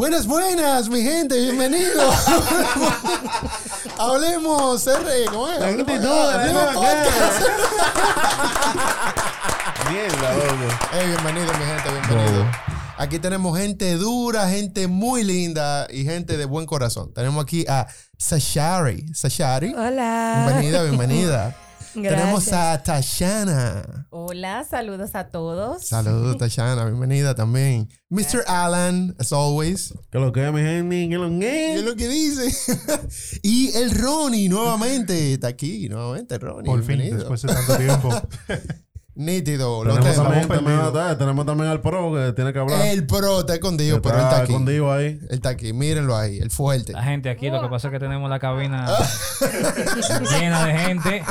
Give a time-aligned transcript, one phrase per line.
[0.00, 2.14] Buenas, buenas, mi gente, bienvenidos.
[3.98, 5.60] Hablemos, R, ¿cómo es?
[5.60, 7.42] La actitud, Hablemos podcast.
[9.90, 10.32] Mierda.
[10.90, 12.46] Hey, bienvenido, mi gente, bienvenido.
[12.96, 17.12] Aquí tenemos gente dura, gente muy linda y gente de buen corazón.
[17.12, 17.86] Tenemos aquí a
[18.16, 19.04] Sashari.
[19.12, 20.44] Sashari, Hola.
[20.46, 21.56] bienvenida, bienvenida.
[21.92, 24.06] Tenemos a Tashana.
[24.10, 25.84] Hola, saludos a todos.
[25.86, 27.88] Saludos, Tashana, bienvenida también.
[28.08, 28.44] Mr.
[28.46, 29.92] Alan, as always.
[30.10, 31.84] Que lo que mi gente, que lo que ¿Qué es es.
[31.84, 33.38] lo que dice?
[33.42, 36.66] y el Ronnie nuevamente está aquí, nuevamente Ronnie.
[36.66, 37.18] Por fin, bienvenido.
[37.18, 38.10] después de tanto tiempo.
[39.20, 40.16] Nítido, lo Tenemos
[40.48, 42.86] también, ah, tenemos también al pro que tiene que hablar.
[42.86, 44.52] El pro está escondido, pero él está aquí.
[44.52, 45.06] escondido ahí.
[45.20, 46.94] Él está aquí, mírenlo ahí, el fuerte.
[46.94, 48.86] La gente aquí, lo que pasa es que tenemos la cabina
[50.40, 51.22] llena de gente.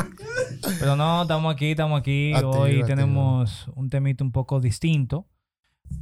[0.80, 2.31] Pero no, estamos aquí, estamos aquí.
[2.31, 2.88] Activo, Hoy activo.
[2.88, 5.25] tenemos un temito un poco distinto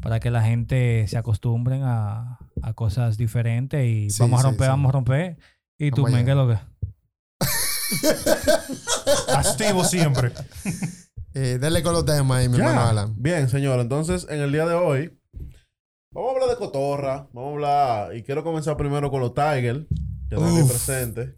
[0.01, 4.65] para que la gente se acostumbren a, a cosas diferentes y Sí, vamos a romper,
[4.65, 4.69] sí.
[4.71, 5.37] vamos a romper.
[5.77, 6.57] Y tú, men, ¿qué es lo que?
[9.33, 10.33] Activo siempre.
[11.39, 12.63] Eh, dale con los temas ahí, mi Ya.
[12.69, 13.13] hermano Alan.
[13.15, 13.79] Bien, señor.
[13.79, 15.15] Entonces, en el día de hoy,
[16.11, 17.27] vamos a hablar de cotorra.
[17.31, 18.15] Vamos a hablar.
[18.15, 19.85] Y quiero comenzar primero con los Tiger,
[20.29, 21.35] que están aquí presentes.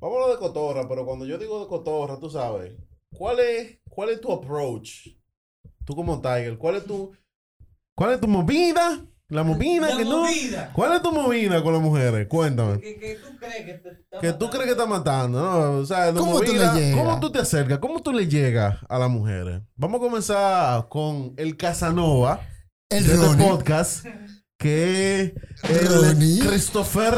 [0.00, 2.74] Vamos a hablar de cotorra, pero cuando yo digo de cotorra, tú sabes,
[3.10, 5.08] ¿cuál es, cuál es tu approach?
[5.86, 7.12] Tú como Tiger, ¿cuál es tu,
[7.96, 9.02] cuál es tu movida?
[9.30, 10.24] La movida que no.
[10.72, 12.26] ¿Cuál es tu movida con las mujeres?
[12.28, 12.80] Cuéntame.
[12.80, 15.78] ¿Qué, tú crees que te Que tú crees que está matando, ¿no?
[15.78, 17.04] O sea, tu ¿Cómo tú movida- le llegas?
[17.04, 17.78] ¿Cómo tú te acercas?
[17.78, 19.62] ¿Cómo tú le llegas a las mujeres?
[19.76, 22.40] Vamos a comenzar con el Casanova
[22.90, 24.04] El de este podcast,
[24.58, 25.34] que
[25.68, 27.14] es Christopher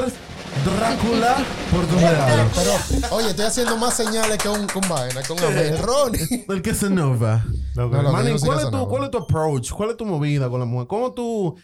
[0.64, 1.36] Drácula
[1.70, 2.50] Puerto Real.
[2.54, 6.44] Pero, oye, estoy haciendo más señales que un, con vaina, con el Ronnie.
[6.46, 7.42] El Casanova.
[7.74, 8.86] No, Manny, ¿cuál, es tu.
[8.86, 9.70] ¿cuál es tu approach?
[9.72, 10.86] ¿Cuál es tu movida con la mujer?
[10.88, 11.56] ¿Cómo tú...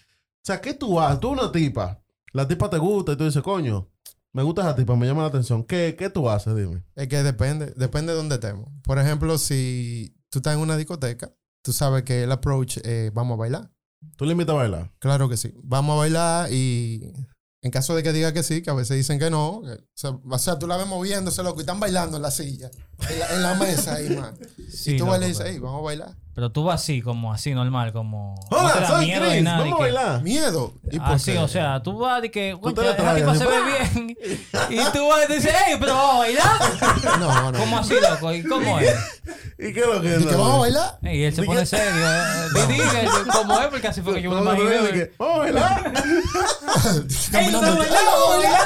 [0.48, 1.20] O sea, ¿qué tú haces?
[1.20, 2.00] Tú una tipa.
[2.32, 3.86] La tipa te gusta y tú dices, coño,
[4.32, 5.62] me gusta esa tipa, me llama la atención.
[5.62, 6.56] ¿Qué, qué tú haces?
[6.56, 6.82] Dime.
[6.96, 8.70] Es que depende, depende de dónde estemos.
[8.82, 13.34] Por ejemplo, si tú estás en una discoteca, tú sabes que el approach es vamos
[13.34, 13.70] a bailar.
[14.16, 14.90] ¿Tú le invitas a bailar?
[15.00, 15.52] Claro que sí.
[15.62, 17.12] Vamos a bailar y
[17.60, 19.86] en caso de que diga que sí, que a veces dicen que no, que- o,
[19.92, 22.70] sea, o sea, tú la ves moviéndose, loco, y están bailando en la silla,
[23.10, 24.34] en la, en la mesa ahí, man.
[24.70, 26.16] Sí, y tú bailas y dices, hey, vamos a bailar.
[26.34, 28.36] Pero tú vas así, como así, normal, como...
[28.50, 30.22] no Hola, da soy miedo Chris, nada, vamos a bailar.
[30.22, 30.72] Miedo.
[30.88, 31.38] ¿Y por Así, qué?
[31.38, 34.16] O sea, tú vas de que, Tú te "Concha, la traes, se ve bien.
[34.70, 36.46] Y tú vas y dices, hey, pero vamos a bailar.
[37.18, 37.58] No, no.
[37.58, 38.32] ¿Cómo así, loco?
[38.32, 38.94] ¿Y cómo es?
[39.58, 40.20] ¿Y qué es lo que es?
[40.22, 40.98] ¿Y que vamos a bailar?
[41.02, 41.84] Y él se pone serio.
[41.92, 42.22] eh,
[42.54, 43.66] Di, di, que- ¿Cómo es?
[43.66, 45.04] Porque así fue que yo me lo ¿Cómo tú dices imaginé.
[45.08, 45.92] que, Vamos a bailar.
[45.92, 47.58] Ey, ¿tú Caminando.
[47.58, 48.10] estás "Ey, bailando?
[48.12, 48.60] vamos a bailar.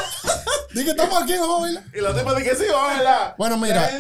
[0.75, 1.85] Dije, estamos aquí, vamos a bailar.
[1.95, 3.35] Y la tipa dice que sí, vamos a bailar.
[3.39, 3.91] Bueno, mira.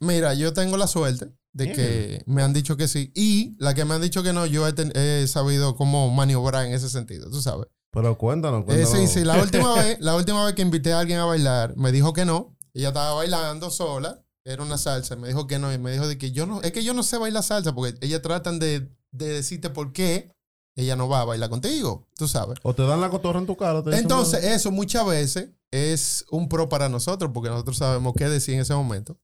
[0.00, 3.12] Mira, yo tengo la suerte de que me han dicho que sí.
[3.14, 6.66] Y la que me han dicho que no, yo he, ten- he sabido cómo maniobrar
[6.66, 7.66] en ese sentido, tú sabes.
[7.90, 8.90] Pero cuéntanos, Eh, cuéntanos.
[8.92, 11.90] sí, sí, la última vez, la última vez que invité a alguien a bailar, me
[11.92, 12.56] dijo que no.
[12.74, 16.16] Ella estaba bailando sola, era una salsa, me dijo que no, y me dijo de
[16.18, 19.28] que yo no, es que yo no sé bailar salsa, porque ellas tratan de, de
[19.28, 20.30] decirte por qué
[20.76, 22.56] ella no va a bailar contigo, tú sabes.
[22.62, 23.82] O te dan la cotorra en tu cara.
[23.82, 28.28] te dicen, Entonces, eso muchas veces es un pro para nosotros, porque nosotros sabemos qué
[28.28, 29.18] decir en ese momento.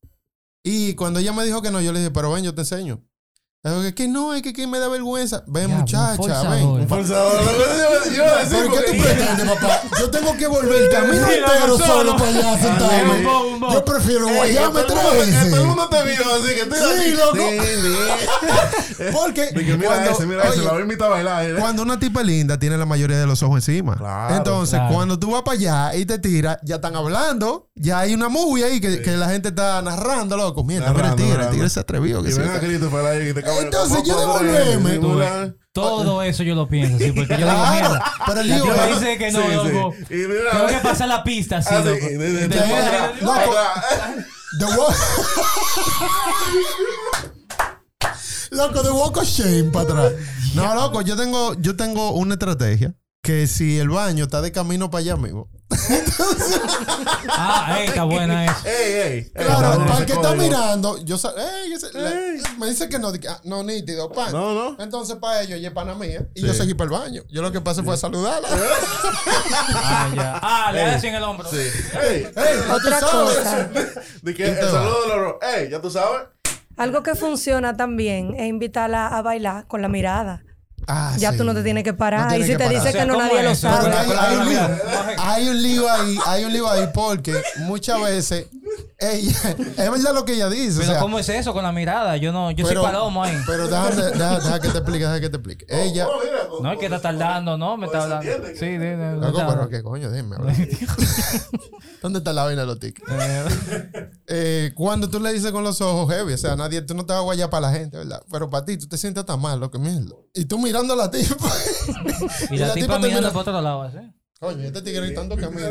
[0.65, 3.05] Y cuando ella me dijo que no, yo le dije, pero ven, yo te enseño.
[3.65, 5.43] Digo, que, que no, es que, que me da vergüenza.
[5.47, 6.67] Ven, muchacha, ven.
[6.67, 7.41] Un forzador.
[7.43, 9.81] Yo- yo iba a decir ¿Pero qué tú pretendes, papá?
[9.99, 13.23] Yo tengo que volver el camino entero no, solo para allá a sentarme.
[13.73, 15.51] Yo prefiero guayarme tres veces.
[15.51, 17.37] todo el mundo te vio así que estoy Sí, loco.
[19.13, 21.45] Porque mira cuando, ese, mira ese, la voy a invitar a bailar.
[21.51, 21.55] ¿eh?
[21.59, 23.97] cuando una tipa linda tiene la mayoría de los ojos encima.
[23.97, 24.95] Claro, Entonces, claro.
[24.95, 28.65] cuando tú vas para allá y te tiras, ya están hablando, ya hay una movie
[28.65, 30.63] ahí que, que la gente está narrando, loco.
[30.65, 32.23] Mira, mira el tigre, el tigre se atrevió.
[32.23, 35.01] Que Y ven a está- Christopher ahí que te Entonces, yo devolverme.
[35.73, 38.13] Todo eso yo lo pienso, sí, porque yo digo, mierda.
[38.27, 39.55] pero el tipa es- dice que no, Sí, sí.
[39.73, 39.95] loco.
[40.09, 42.07] Y mira, Tengo que pasar la pista así, Ah, sí, loco.
[42.07, 43.33] de- de- de- de- Loco.
[43.35, 43.85] Atrás.
[44.61, 44.95] The walk.
[48.51, 50.13] loco, The Walk of Shame para atrás.
[50.55, 52.95] No, loco, yo tengo, yo tengo una estrategia
[53.25, 55.49] que si el baño está de camino para allá mismo.
[57.37, 58.55] Ah, ey, está buena eso.
[58.67, 59.31] Ey, ey.
[59.35, 61.91] Claro, para el que está mirando, yo ey, ese-
[62.59, 64.31] me dice que no, ah, no, nítido, pan.
[64.33, 64.83] No, no.
[64.83, 66.47] Entonces, para ellos, y es pana mía, y Sí.
[66.47, 67.23] yo seguí para el baño.
[67.31, 68.49] Yo lo que pasé fue a saludarla.
[69.75, 70.39] Ah, ya.
[70.43, 71.49] Ah, le das en el hombro.
[71.51, 71.57] Sí.
[71.59, 73.37] Ey, Ey, ya tú Otra sabes.
[73.39, 73.71] cosa.
[74.23, 75.35] de que ¿Quién el saludo de los.
[75.57, 76.29] Ey, ya tú sabes.
[76.77, 80.43] Algo que funciona también es invitarla a bailar con la mirada.
[80.87, 81.39] Ah, ya sí.
[81.39, 82.31] tú no te tienes que parar.
[82.31, 83.93] No y si te dice O sea, que no, ¿cómo nadie es lo sabe.
[83.93, 84.61] hay, hay un lío.
[85.19, 88.47] Hay un lío ahí, hay un lío ahí porque muchas veces
[88.99, 89.39] ella,
[89.77, 90.79] es verdad lo que ella dice.
[90.79, 92.17] Pero o sea, ¿cómo es eso con la mirada?
[92.17, 93.37] Yo no, yo pero- soy palomo ahí.
[93.47, 95.67] Pero déjame, que te explique, deja que te explique.
[95.69, 98.31] Ella, Oh, mira, con- No es que está tardando, no, me está hablando.
[98.59, 100.37] Sí, Loco, está- pero qué coño, dime.
[102.03, 103.09] ¿Dónde está la vaina de los tickets?
[103.11, 107.05] Eh, Eh, cuando tú le dices con los ojos heavy, o sea, nadie, tú no
[107.07, 108.23] te vas a guayar para la gente, ¿verdad?
[108.31, 110.15] Pero para ti, tú te sientes tan mal, lo que mierda.
[110.35, 111.35] Y tú mirando a la tipa.
[112.51, 113.99] y la tipa te mirando mira- por otro lado, así.
[114.41, 115.71] Coño, este tigre gritando que mira.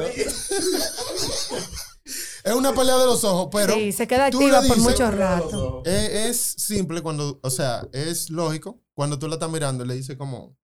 [2.43, 5.81] Es una pelea de los ojos, pero sí, se queda activa por mucho rato.
[5.85, 9.95] es, es simple cuando, o sea, es lógico cuando tú la estás mirando y le
[9.95, 10.55] dices como,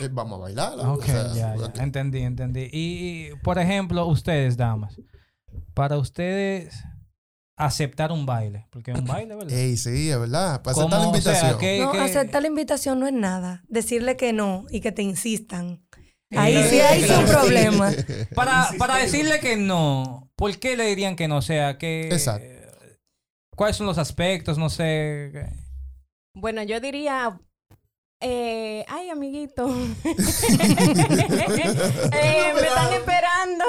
[0.00, 0.78] eh, vamos a bailar.
[0.86, 1.72] Ok, ya, ya.
[1.82, 2.68] Entendí, entendí.
[2.72, 4.96] Y, por ejemplo, ustedes, damas,
[5.74, 6.74] para ustedes
[7.56, 9.52] aceptar un baile, porque es un baile, ¿verdad?
[9.52, 10.62] Ey, sí, es verdad.
[10.62, 10.86] Para ¿Cómo?
[10.86, 11.58] aceptar la O sea, invitación.
[11.58, 13.64] ¿qué- No, qué- aceptar la invitación no es nada.
[13.68, 15.84] Decirle que no y que te insistan.
[16.30, 17.90] Ahí sí hay un problema.
[18.34, 21.38] Para, para decirle que no, ¿por qué le dirían que no?
[21.38, 22.08] O sea, que...
[22.08, 22.46] Exacto.
[23.56, 24.56] ¿Cuáles son los aspectos?
[24.56, 25.50] No sé.
[26.32, 27.38] Bueno, yo diría.
[28.20, 29.68] eh, ay, amiguito.
[32.10, 33.64] Eh, me están esperando.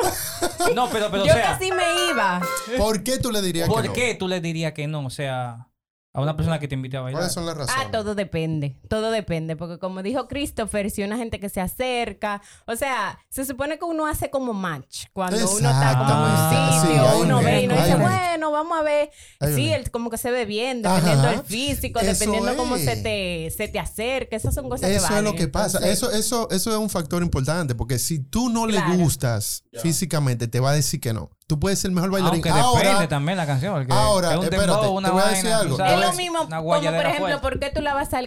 [0.75, 2.42] No, pero, pero, yo o sea, casi me iba.
[2.77, 3.94] ¿Por qué tú le dirías que ¿por no?
[3.94, 5.06] qué tú le dirías que no?
[5.06, 5.69] O sea,
[6.11, 7.19] a una persona que te invite a bailar.
[7.19, 7.85] ¿Cuáles son las razones?
[7.88, 12.41] Ah, todo depende, todo depende, porque como dijo Christopher, si una gente que se acerca,
[12.65, 16.81] o sea, se supone que uno hace como match cuando uno está como en un
[16.81, 19.71] Sí, sitio, uno un ve y uno dice, un bueno, vamos a ver, Hay sí,
[19.91, 21.31] como que se ve bien, dependiendo Ajá.
[21.38, 25.15] del físico, Eso dependiendo cómo se te, se te acerca, esas son cosas que Eso
[25.15, 25.77] es lo que pasa.
[25.77, 27.75] Entonces, Eso, eso, eso es un factor importante.
[27.75, 28.89] Porque si tú no Claro.
[28.94, 31.29] le gustas físicamente, te va a decir que no.
[31.50, 32.36] Tú puedes ser el mejor bailarín.
[32.36, 33.74] Aunque depende Ahora, también la canción.
[33.74, 35.78] Porque ahora, es un espérate, dembow, una te voy a vaina, decir tú algo.
[35.78, 37.42] sabes, es lo mismo, como por ejemplo, fuerte.
[37.42, 38.22] ¿por qué tú la vas a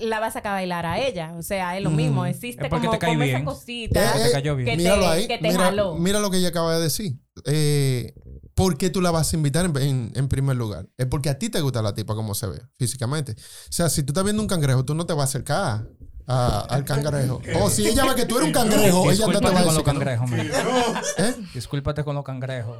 [0.00, 1.32] la vas a bailar a ella?
[1.38, 4.56] O sea, es lo mismo, existe Es como, te como esa cosita Eh, te cayó
[4.56, 4.68] bien.
[4.68, 5.26] que míralo te, ahí.
[5.26, 5.94] que te mira, jaló.
[5.94, 7.18] mira lo que ella acaba de decir.
[7.46, 8.12] Eh,
[8.54, 10.86] ¿Por qué tú la vas a invitar en, en- en primer lugar?
[10.98, 13.32] Es porque a ti te gusta la tipa como se ve físicamente.
[13.32, 15.86] O sea, si tú estás viendo un cangrejo, tú no te vas a acercar
[16.30, 17.40] a- al cangrejo.
[17.60, 19.62] O si ella ve que tú eres un cangrejo, ella no te va a con
[19.62, 19.98] decir los que no.
[19.98, 20.50] cangrejos, man.
[21.18, 21.34] ¿Eh?
[21.54, 22.78] Discúlpate con los cangrejos.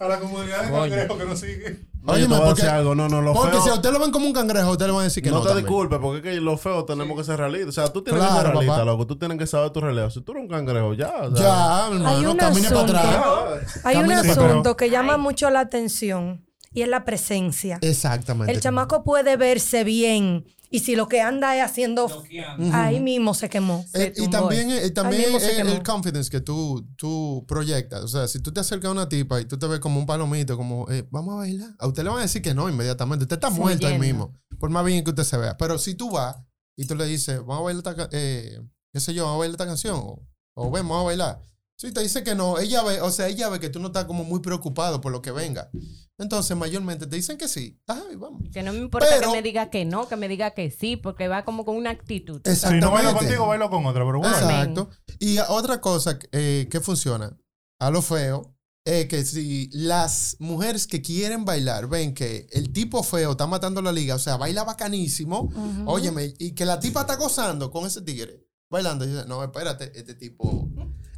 [0.00, 0.80] A la comunidad de Coño.
[0.90, 1.80] cangrejo que nos sigue.
[2.02, 2.94] No, a porque- algo.
[2.94, 4.92] No, no, lo Porque feo- si a usted lo ven como un cangrejo, usted le
[4.92, 5.36] van a decir que no.
[5.36, 5.66] no te también.
[5.66, 7.68] disculpes, porque es que los feos tenemos que ser realistas.
[7.68, 8.84] O sea, tú tienes que ser realista, papá.
[8.84, 9.06] loco.
[9.06, 10.10] Tú tienes que saber tu relevo.
[10.10, 11.12] Si tú eres un cangrejo, ya.
[11.22, 12.98] o sea, Ya, Hay hermano, un camine para asunto.
[12.98, 13.80] atrás.
[13.84, 16.43] Hay un asunto que llama mucho la atención
[16.74, 17.78] y es la presencia.
[17.80, 18.52] Exactamente.
[18.52, 20.44] El chamaco puede verse bien
[20.74, 22.24] y si lo que anda es haciendo,
[22.72, 23.86] ahí mismo se quemó.
[23.94, 25.30] Eh, y también, eh, también
[25.68, 28.02] el confidence que tú, tú proyectas.
[28.02, 30.06] O sea, si tú te acercas a una tipa y tú te ves como un
[30.06, 33.22] palomito, como, eh, vamos a bailar, a usted le van a decir que no inmediatamente.
[33.22, 34.34] Usted está muerto ahí mismo.
[34.58, 35.56] Por más bien que usted se vea.
[35.56, 36.38] Pero si tú vas
[36.76, 38.60] y tú le dices, vamos a bailar esta, eh,
[38.92, 41.40] qué sé yo, vamos a bailar esta canción, o, o ven, vamos a bailar.
[41.76, 44.06] Si te dice que no, ella ve, o sea, ella ve que tú no estás
[44.06, 45.70] como muy preocupado por lo que venga.
[46.18, 47.80] Entonces, mayormente te dicen que sí.
[47.88, 48.42] Ay, vamos.
[48.52, 50.96] Que no me importa Pero- que me diga que no, que me diga que sí,
[50.96, 52.40] porque va como con una actitud.
[52.44, 54.04] Si no bailo contigo, bailo con otra.
[54.04, 54.36] Pero bueno.
[54.36, 54.90] Exacto.
[55.18, 57.36] Y otra cosa eh, que funciona
[57.80, 58.54] a lo feo
[58.86, 63.80] es que si las mujeres que quieren bailar ven que el tipo feo está matando
[63.82, 65.50] la liga, o sea, baila bacanísimo,
[65.86, 69.90] óyeme, y que la tipa está gozando con ese tigre, bailando, y dice, no, espérate,
[69.98, 70.68] este tipo,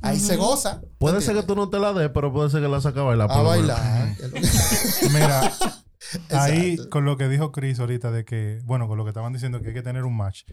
[0.09, 0.81] ahí se goza.
[0.99, 3.05] Puede ser que tú no te la des, pero puede ser que la saques a
[3.05, 3.31] bailar.
[3.31, 4.17] A bailar.
[5.13, 5.53] Mira,
[6.31, 9.61] ahí con lo que dijo Chris ahorita de que, bueno, con lo que estaban diciendo
[9.61, 10.45] que hay que tener un match.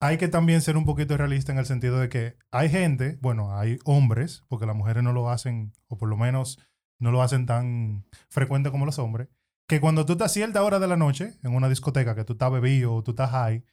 [0.00, 3.56] Hay que también ser un poquito realista en el sentido de que hay gente, bueno,
[3.56, 6.58] hay hombres, porque las mujeres no lo hacen, o por lo menos
[6.98, 9.28] no lo hacen tan frecuente como los hombres,
[9.66, 12.34] que cuando tú estás a cierta hora de la noche en una discoteca, que tú
[12.34, 13.64] estás bebido o tú estás high,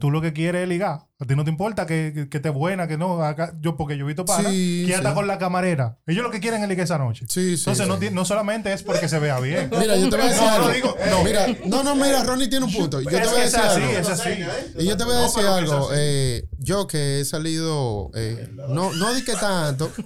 [0.00, 1.02] tú lo que quieres es ligar.
[1.20, 3.22] A ti no te importa que, que, que esté buena, que no.
[3.22, 5.14] Acá, yo, porque yo he visto para Sí, que anda sí.
[5.14, 5.98] con la camarera.
[6.06, 7.26] Ellos lo que quieren es ligar esa noche.
[7.28, 9.70] Sí, sí, Entonces, no, no solamente es porque se vea bien.
[9.78, 10.66] Mira, yo te voy a decir No, algo.
[10.68, 11.24] no digo- no.
[11.24, 13.00] Mira, no, no, mira, Ronnie tiene un punto.
[13.00, 13.98] Yo te es voy que a decir así, algo.
[13.98, 14.30] es así.
[14.78, 15.90] Y yo te voy a decir algo.
[15.94, 19.92] eh, yo que he salido, eh, no, no di que tanto.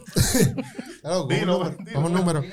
[1.01, 2.45] Claro, un Dilo, número, un número.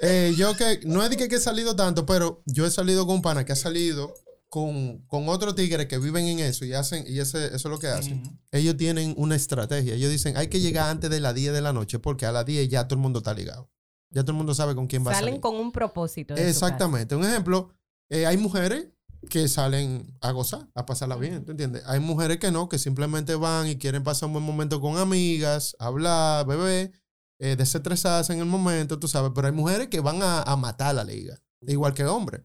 [0.00, 3.04] Eh, yo que no es de que, que he salido tanto, pero yo he salido
[3.04, 4.14] con un pana que ha salido
[4.48, 7.78] con, con otros tigres que viven en eso y hacen, y ese, eso es lo
[7.78, 8.22] que hacen.
[8.50, 9.94] Ellos tienen una estrategia.
[9.94, 12.46] Ellos dicen, hay que llegar antes de las 10 de la noche porque a las
[12.46, 13.70] 10 ya todo el mundo está ligado.
[14.10, 15.40] Ya todo el mundo sabe con quién va a Salen salir.
[15.40, 16.34] con un propósito.
[16.34, 17.14] Exactamente.
[17.14, 17.70] Un ejemplo,
[18.08, 18.88] eh, hay mujeres
[19.28, 21.82] que salen a gozar, a pasarla bien, ¿tú entiendes?
[21.86, 25.76] Hay mujeres que no, que simplemente van y quieren pasar un buen momento con amigas,
[25.78, 26.92] hablar, beber,
[27.40, 30.94] eh, desestresarse en el momento, tú sabes, pero hay mujeres que van a, a matar
[30.94, 32.42] la liga, igual que hombres.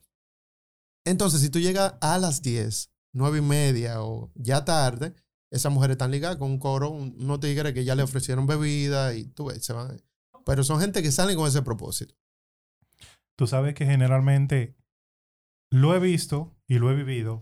[1.05, 5.13] Entonces, si tú llegas a las 10, 9 y media o ya tarde,
[5.51, 9.13] esas mujeres están ligadas con un coro, un- unos tigres que ya le ofrecieron bebida
[9.13, 10.01] y tú ves, se van.
[10.45, 12.15] Pero son gente que salen con ese propósito.
[13.35, 14.75] tú sabes que generalmente
[15.71, 17.41] lo he visto y lo he vivido,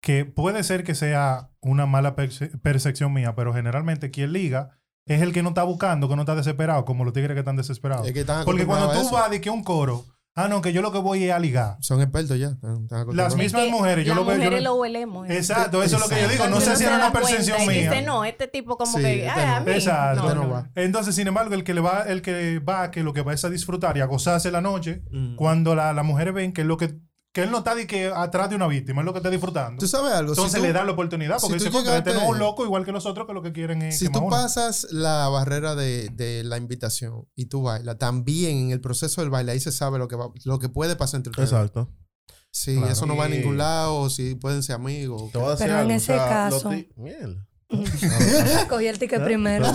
[0.00, 5.20] que puede ser que sea una mala perce- percepción mía, pero generalmente quien liga es
[5.20, 8.06] el que no está buscando, que no está desesperado, como los tigres que están desesperados.
[8.06, 10.06] Es que están Porque cuando tú vas de que un coro,
[10.36, 11.76] ah, no, que yo lo que voy es a ligar.
[11.80, 12.48] Son expertos ya.
[12.50, 13.32] están- están acostumbrados.
[13.32, 14.36] Las mismas Que mujeres, yo las lo veo.
[14.36, 15.28] yo mujeres lo- lo huelemos.
[15.28, 15.36] ¿eh?
[15.36, 16.46] Exacto, eso es lo que yo digo.
[16.48, 17.90] No sé si era una percepción y mía.
[17.90, 19.66] Dice, no, este tipo como Sí, que, este "Ay, a no".
[19.66, 20.22] mí, Exacto.
[20.22, 20.70] Este no no, va.
[20.76, 23.44] Entonces, sin embargo, el que le va, el que va, que lo que va es
[23.44, 25.34] a disfrutar y a gozarse la noche, Mm.
[25.36, 26.94] cuando la- las mujeres ven que lo que,
[27.36, 29.78] que él no está de que atrás de una víctima, es lo que está disfrutando.
[29.78, 30.34] Tú sabes algo.
[30.34, 32.28] Si Entonces tú- le da la oportunidad, porque si dice, tú "Contra, este no es
[32.30, 34.30] un loco igual que los otros que lo que quieren es Si tú uno".
[34.30, 39.28] pasas la barrera de, de la invitación y tú bailas, también en el proceso del
[39.28, 41.52] baile ahí se sabe lo que va, lo que puede pasar entre ustedes.
[41.52, 41.92] Exacto.
[42.50, 42.90] Si Claro.
[42.92, 45.30] eso no va a ningún lado, si pueden ser amigos.
[45.30, 47.46] Te voy a decir Pero en o ese sea, caso- Mierda.
[48.70, 49.66] Cogí el ticket primero.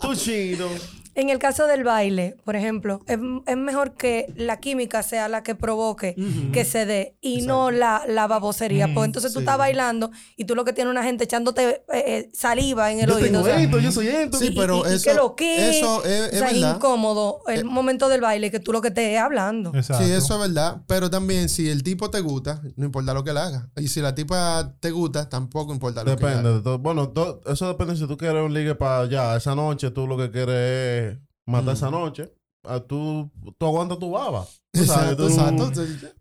[0.00, 0.68] Tú chido.
[1.14, 5.42] En el caso del baile, por ejemplo, es, es mejor que la química sea la
[5.42, 6.16] que provoque
[6.52, 8.88] que se dé y no la, la babosería.
[8.88, 9.44] Mm, pues entonces tú sí.
[9.44, 13.06] estás bailando y tú lo que tienes una gente echándote eh, eh, saliva en el
[13.08, 13.26] Yo oído.
[13.26, 14.38] tengo o sea, esto, yo soy esto.
[14.38, 17.40] Sí, y- pero y- y eso- que lo que eso es- o es sea, incómodo
[17.46, 19.72] el Eh, momento del baile que tú lo que te estés hablando.
[19.74, 20.04] Exacto.
[20.04, 20.82] Sí, eso es verdad.
[20.86, 23.68] Pero también, si el tipo te gusta, no importa lo que le haga.
[23.76, 26.56] Y si la tipa te gusta, tampoco importa lo que Depende le haga.
[26.58, 26.78] de todo.
[26.78, 29.36] Bueno, to- eso depende si tú quieres un ligue para allá.
[29.36, 31.03] Esa noche tú lo que quieres es
[31.46, 32.32] matar esa noche.
[32.66, 34.46] Ah, tú, tú aguantas tu baba.
[34.72, 35.70] Exacto, exacto.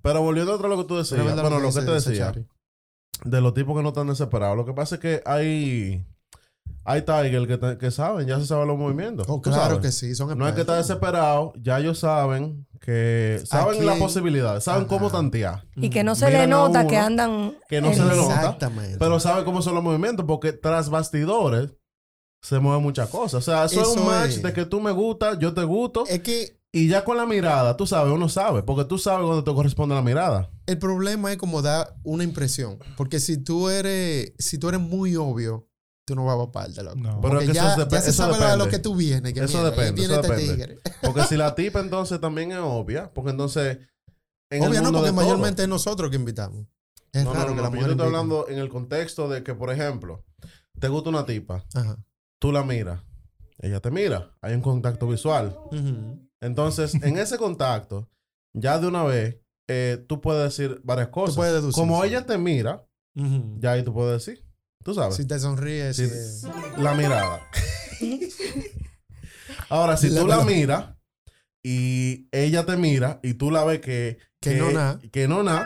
[0.01, 1.21] Pero volviendo a otro lo que tú decías.
[1.21, 2.25] Pero Bueno, lo que te decía.
[2.31, 2.45] Chari.
[3.23, 4.57] De los tipos que no están desesperados.
[4.57, 6.05] Lo que pasa es que hay...
[6.85, 9.25] Hay Tiger que, te- que saben, ya se saben los movimientos.
[9.29, 9.79] Oh, claro sabes.
[9.79, 13.95] que sí, son No es que está desesperado, ya ellos saben que saben Aquí- la
[13.95, 14.89] posibilidad, saben Ajá.
[14.89, 15.65] cómo tantear.
[15.77, 17.55] Y que no se Miran le a nota uno que andan.
[17.69, 18.35] que no en- se le nota.
[18.35, 18.97] Exactamente.
[18.97, 21.69] Pero saben cómo son los movimientos porque tras bastidores
[22.43, 23.35] se mueven muchas cosas.
[23.35, 24.43] O sea, eso, es un match es.
[24.43, 26.03] de que tú me gustas, yo te gusto.
[26.07, 28.61] es que Y ya con la mirada, tú sabes, uno sabe.
[28.63, 30.51] Porque tú sabes cuando te corresponde la mirada.
[30.67, 32.77] el problema es como dar una impresión.
[32.97, 35.67] Porque si tú eres, si tú eres muy obvio,
[36.05, 36.97] tú no vas a parte, loco.
[36.97, 37.21] No.
[37.21, 38.69] Pero Porque es que ya, eso ya se eso sabe a lo depende.
[38.71, 39.33] que tú vienes.
[39.33, 40.55] Que Eso depende, viene eso este depende.
[40.55, 40.79] tigre.
[41.01, 43.77] Porque si la tipa entonces también es obvia, porque entonces.
[44.49, 46.65] En Obvio el no, porque de todo- mayormente es nosotros que invitamos.
[47.13, 49.29] Es No, no, raro no, que la mujer Yo te estoy hablando en el contexto
[49.29, 50.23] de que, por ejemplo,
[50.79, 51.97] te gusta una tipa, Ajá.
[52.43, 52.99] Tú la miras,
[53.59, 55.57] ella te mira, hay un contacto visual.
[56.41, 58.09] Entonces, en ese contacto,
[58.53, 59.37] ya de una vez,
[59.69, 61.37] eh, tú puedes decir varias cosas.
[61.37, 62.09] puedes deducir, Como sí.
[62.09, 62.85] ella te mira,
[63.15, 64.43] ya ahí tú puedes decir.
[64.83, 65.15] Tú sabes.
[65.15, 65.95] Si te sonríes.
[65.95, 66.47] Si- si-
[66.79, 67.39] La mirada.
[69.69, 70.95] Ahora, si La tú la miras
[71.63, 74.17] y ella te mira y tú la ves que...
[74.41, 74.99] Que no na.
[75.13, 75.65] Que no na.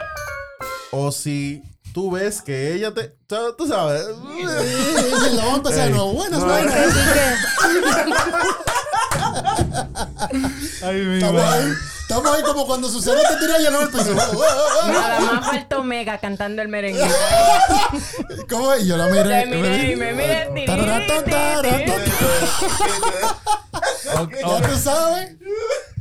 [0.92, 1.64] O si
[1.98, 3.12] tú ves que ella te...
[3.26, 4.06] tú- sabes.
[4.06, 5.94] La vamos a empezar de Ey.
[5.94, 6.14] nuevo.
[6.14, 6.94] Buenas, No, No, y buenas.
[6.94, 7.36] y que-
[10.86, 14.14] Ay, mi Estamos ahí, estamos ahí como cuando su cero te tira lleno el piso.
[14.14, 17.04] Nada más faltó Mega cantando el merengue.
[18.48, 18.86] ¿Cómo es?
[18.86, 19.24] Yo la miré.
[19.24, 20.68] Te miré y me miré.
[24.06, 25.32] Ya tú sabes.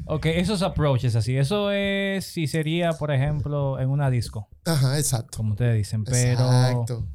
[0.07, 1.37] Ok, esos approaches así.
[1.37, 5.37] Eso es si sería, por ejemplo, en una disco, Ajá, exacto.
[5.39, 6.05] como ustedes dicen.
[6.05, 7.07] Pero, Exacto.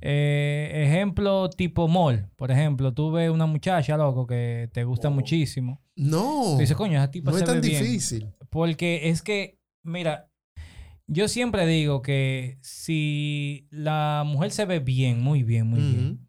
[0.00, 2.28] eh, ejemplo tipo mall.
[2.36, 5.82] Por ejemplo, tú ves una muchacha, loco, que te gusta muchísimo.
[5.96, 6.52] No.
[6.54, 7.32] Tú dices, coño, esa tipa Oh.
[7.32, 7.82] no se es tan ve bien.
[7.82, 8.34] difícil.
[8.50, 10.30] Porque es que, mira,
[11.06, 16.28] yo siempre digo que si la mujer se ve bien, muy bien, muy bien,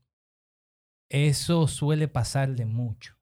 [1.09, 3.15] eso suele pasar de mucho.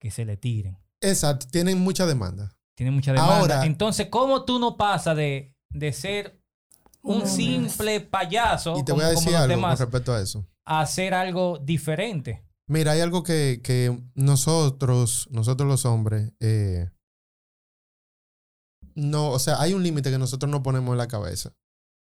[0.00, 0.78] Que se le tiren.
[1.00, 1.46] Exacto.
[1.50, 2.54] Tienen mucha demanda.
[2.76, 3.38] Tiene mucha demanda.
[3.38, 6.40] Ahora- Entonces, ¿cómo tú no pasas de, de ser
[7.02, 10.46] un simple payaso Y te como, voy a decir algo demás con respecto a eso.
[10.66, 12.44] a hacer algo diferente?
[12.68, 16.90] Mira, hay algo que, que nosotros, nosotros los hombres, eh,
[18.94, 21.52] no, o sea, hay un límite que nosotros no ponemos en la cabeza.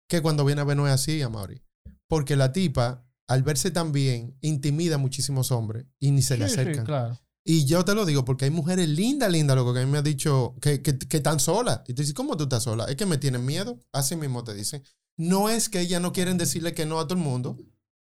[0.08, 1.62] Que cuando viene a ver no es así, Amaury.
[2.08, 6.48] Porque la tipa, al verse tan bien, intimida a muchísimos hombres y ni se le
[6.48, 6.84] Sí, sí, acercan.
[6.86, 7.18] claro.
[7.48, 9.98] Y yo te lo digo porque hay mujeres lindas, lindas, loco, que a mí me
[9.98, 11.82] han dicho que, que, que están solas.
[11.86, 12.86] Y tú dices, ¿cómo tú estás sola?
[12.86, 13.78] Es que me tienen miedo.
[13.92, 14.82] Así mismo te dicen.
[15.16, 17.56] No es que ellas no quieren decirle que no a todo el mundo,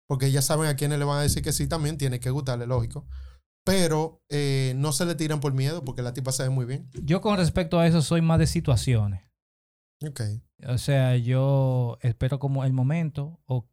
[0.07, 2.65] porque ellas saben a quiénes le van a decir que sí también, tiene que gustarle,
[2.65, 3.05] lógico.
[3.65, 6.89] Pero eh, no se le tiran por miedo porque la tipa sabe muy bien.
[7.03, 9.21] Yo con respecto a eso soy más de situaciones.
[10.07, 10.21] Ok.
[10.69, 13.67] O sea, yo espero como el momento o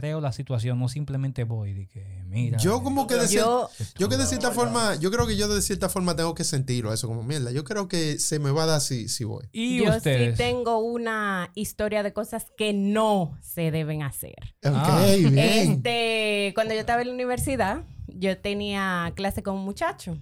[0.00, 2.58] creo la situación, no simplemente voy de que, mira.
[2.58, 5.48] Yo como que de, cier- Yo, yo que de cierta forma, yo creo que yo
[5.48, 7.50] de cierta forma tengo que sentirlo, eso como mierda.
[7.50, 9.48] Yo creo que se me va a dar si, si voy.
[9.52, 10.36] Y yo ustedes.
[10.36, 14.36] sí tengo una historia de cosas que no se deben hacer.
[14.64, 15.06] Ok, Ah.
[15.18, 15.38] bien.
[15.38, 20.18] Este, cuando yo estaba en la universidad, yo tenía clase con un muchacho.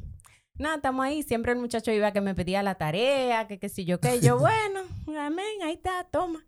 [0.56, 1.24] Nada, estamos ahí.
[1.24, 4.20] Siempre el muchacho iba que me pedía la tarea, que qué sé yo qué.
[4.20, 4.80] Yo, bueno,
[5.18, 6.46] amén, ahí está, toma.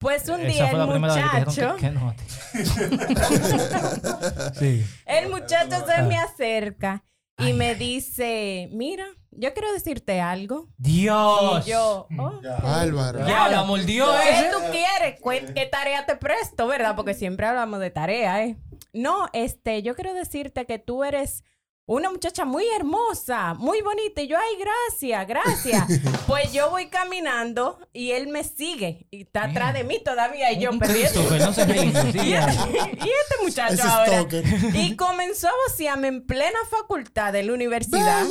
[0.00, 2.14] Pues un día el muchacho, dijeron que- que no.
[4.58, 4.82] sí.
[5.04, 7.04] el muchacho se me acerca
[7.36, 10.68] y me dice, mira, yo quiero decirte algo.
[10.78, 11.66] Dios.
[11.66, 13.28] Y yo, oh, Álvaro.
[13.28, 15.20] Ya, la mordió ¿Qué tú quieres?
[15.54, 16.96] ¿Qué tarea te presto, verdad?
[16.96, 18.56] Porque siempre hablamos de tarea, ¿eh?
[18.94, 21.44] No, este, yo quiero decirte que tú eres
[21.92, 24.20] una muchacha muy hermosa, muy bonita.
[24.22, 25.84] Y yo, ay, gracias, gracias.
[26.28, 30.52] pues yo voy caminando y él me sigue y está atrás de mí todavía.
[30.52, 34.06] Y yo, pero ¿y este- no se y este, y este muchacho Ese ahora.
[34.06, 34.44] stalker.
[34.74, 38.22] Y comenzó a vocearme en plena facultad de la universidad.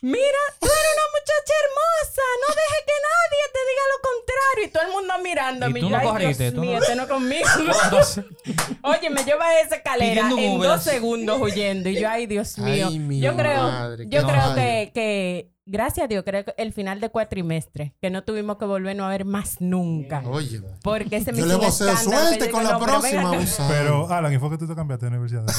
[0.00, 2.22] Mira, tú eres una muchacha hermosa.
[2.40, 4.64] No dejes que nadie te diga lo contrario.
[4.64, 5.78] Y todo el mundo mirándome.
[5.78, 7.48] Y tú yo, no ay, corriste, Dios tú mío, no- este no conmigo.
[8.82, 11.88] Oye, me lleva a esa escalera Pidiendo en Uber dos segundos huyendo.
[11.88, 12.88] Y yo, ay, Dios mío.
[12.88, 16.54] Ay, mi yo creo, madre, yo qué creo que, que, gracias a Dios, creo que
[16.56, 20.22] el final de cuatrimestre, que no tuvimos que volvernos a ver más nunca.
[20.26, 23.32] Oye, Porque ese me yo le voceo escándalo que suerte con la no, próxima.
[23.68, 25.46] Pero, Alan, ¿y fue que tú te cambiaste de universidad?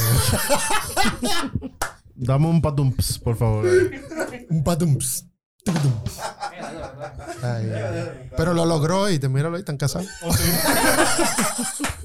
[2.16, 3.66] Dame un patumps, por favor.
[4.50, 5.28] Un patums.
[7.44, 7.72] Ay.
[8.36, 10.08] Pero lo logró y te míralo ahí, están casados.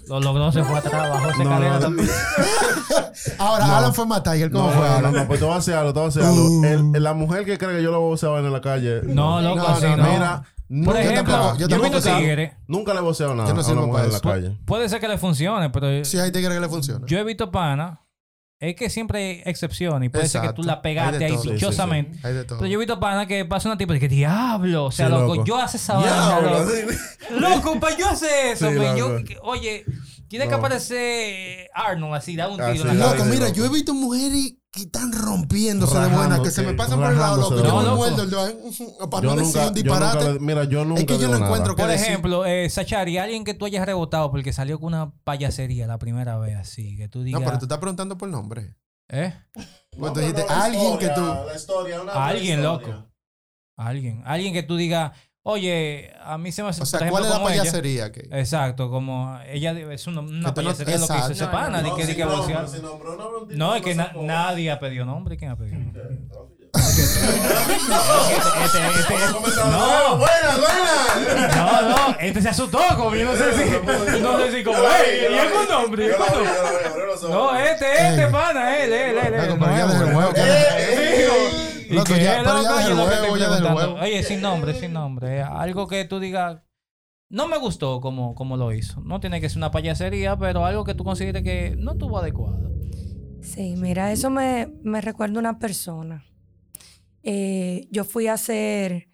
[0.09, 1.81] lo logró, se fue atrás, bajó esa No, escalera no.
[1.81, 2.09] también.
[3.39, 4.51] Ahora, Alan fue más Tiger.
[4.51, 5.13] ¿Cómo No, fue, no, Alan?
[5.15, 6.65] no, pues te voy a hacer algo, te voy a hacer algo.
[6.95, 9.03] El- la mujer que cree que yo lo voceaba en la calle.
[9.05, 10.03] No, loco, No, así no, no.
[10.05, 12.17] Mira, Por nunca- yo ejemplo, tampoco- yo yo, tampoco he visto sé.
[12.19, 12.53] tigres.
[12.67, 14.29] nunca le voceo nada Yo no a una mujer en la eso.
[14.29, 14.59] calle.
[14.67, 17.07] Puede ser que le funcione, pero Sí, hay tigres que le funciona.
[17.07, 18.01] yo he visto pana.
[18.61, 21.37] Es que siempre hay excepciones y puede ser que tú la pegaste ahí.
[21.37, 22.19] Sí, sí, dichosamente.
[22.45, 22.59] Todo.
[22.59, 25.13] Pero yo he visto pana que pasa una tipo de que diablo, o sea, Sí,
[25.13, 25.45] loco, loco.
[25.45, 26.67] yo hace esa vaina, loco.
[26.71, 26.97] sí.
[27.39, 29.85] Loco, para yo hacer eso, Sí, pues, yo, que- oye,
[30.29, 30.57] tiene que No.
[30.57, 33.53] aparecer Arnold así, da un Ah, tiro sí, la loco, mira, loco.
[33.55, 37.19] yo he visto mujeres que están rompiéndose de buena, que se me pasan por el
[37.19, 37.57] lado, loco.
[37.57, 40.25] Yo de me muerdo el dedo, para Yo no decir un yo disparate.
[40.31, 41.47] nunca, mira, yo nunca es que yo no nada.
[41.47, 45.13] encuentro que Por ejemplo, eh, Sachari, alguien que tú hayas rebotado porque salió con una
[45.25, 47.41] payasería la primera vez así, que tú digas...
[47.41, 48.77] No, pero tú estás preguntando por nombre.
[49.11, 49.35] ¿Eh?
[49.99, 51.21] Pues tú dijiste, alguien que tú...
[51.23, 52.89] La historia, una A alguien, historia.
[52.95, 53.09] loco.
[53.77, 54.23] Alguien.
[54.27, 55.13] Alguien que tú digas,
[55.51, 56.83] oye, a mí se me hace...
[56.83, 58.13] O sea, ¿cuál es la payasería?
[58.13, 58.29] Que...
[58.33, 61.51] Exacto, como ella es una, una Que tú no- payasería lo que hizo ese No,
[61.51, 62.47] pana, de No, que, de sin que no,
[63.51, 65.37] No, es que no na- nadie ha pedido nombre.
[65.39, 66.03] ¿Quién ha pedido nombre?
[66.75, 71.49] Este- este- este- no, Buena, buena.
[71.57, 75.35] no, no, este se asustó, como yo no sé si, no sé si como, ¿y
[75.35, 76.11] es con nombre?
[77.23, 79.59] No, este, este pana, él, él, él, él.
[81.97, 83.63] No que- ya, pero ya deja el yo lo que huevo, estoy ya deja el
[83.65, 83.95] preguntando.
[83.95, 84.05] huevo.
[84.07, 85.43] Oye, sin nombre, sin nombre.
[85.43, 86.63] Algo que tú digas,
[87.31, 89.01] no me gustó como, como lo hizo.
[89.01, 92.71] No tiene que ser una payasería, pero algo que tú consideres que no estuvo adecuado.
[93.43, 96.25] Sí, mira, eso me, me recuerda a una persona.
[97.23, 99.09] Eh, yo fui a hacer,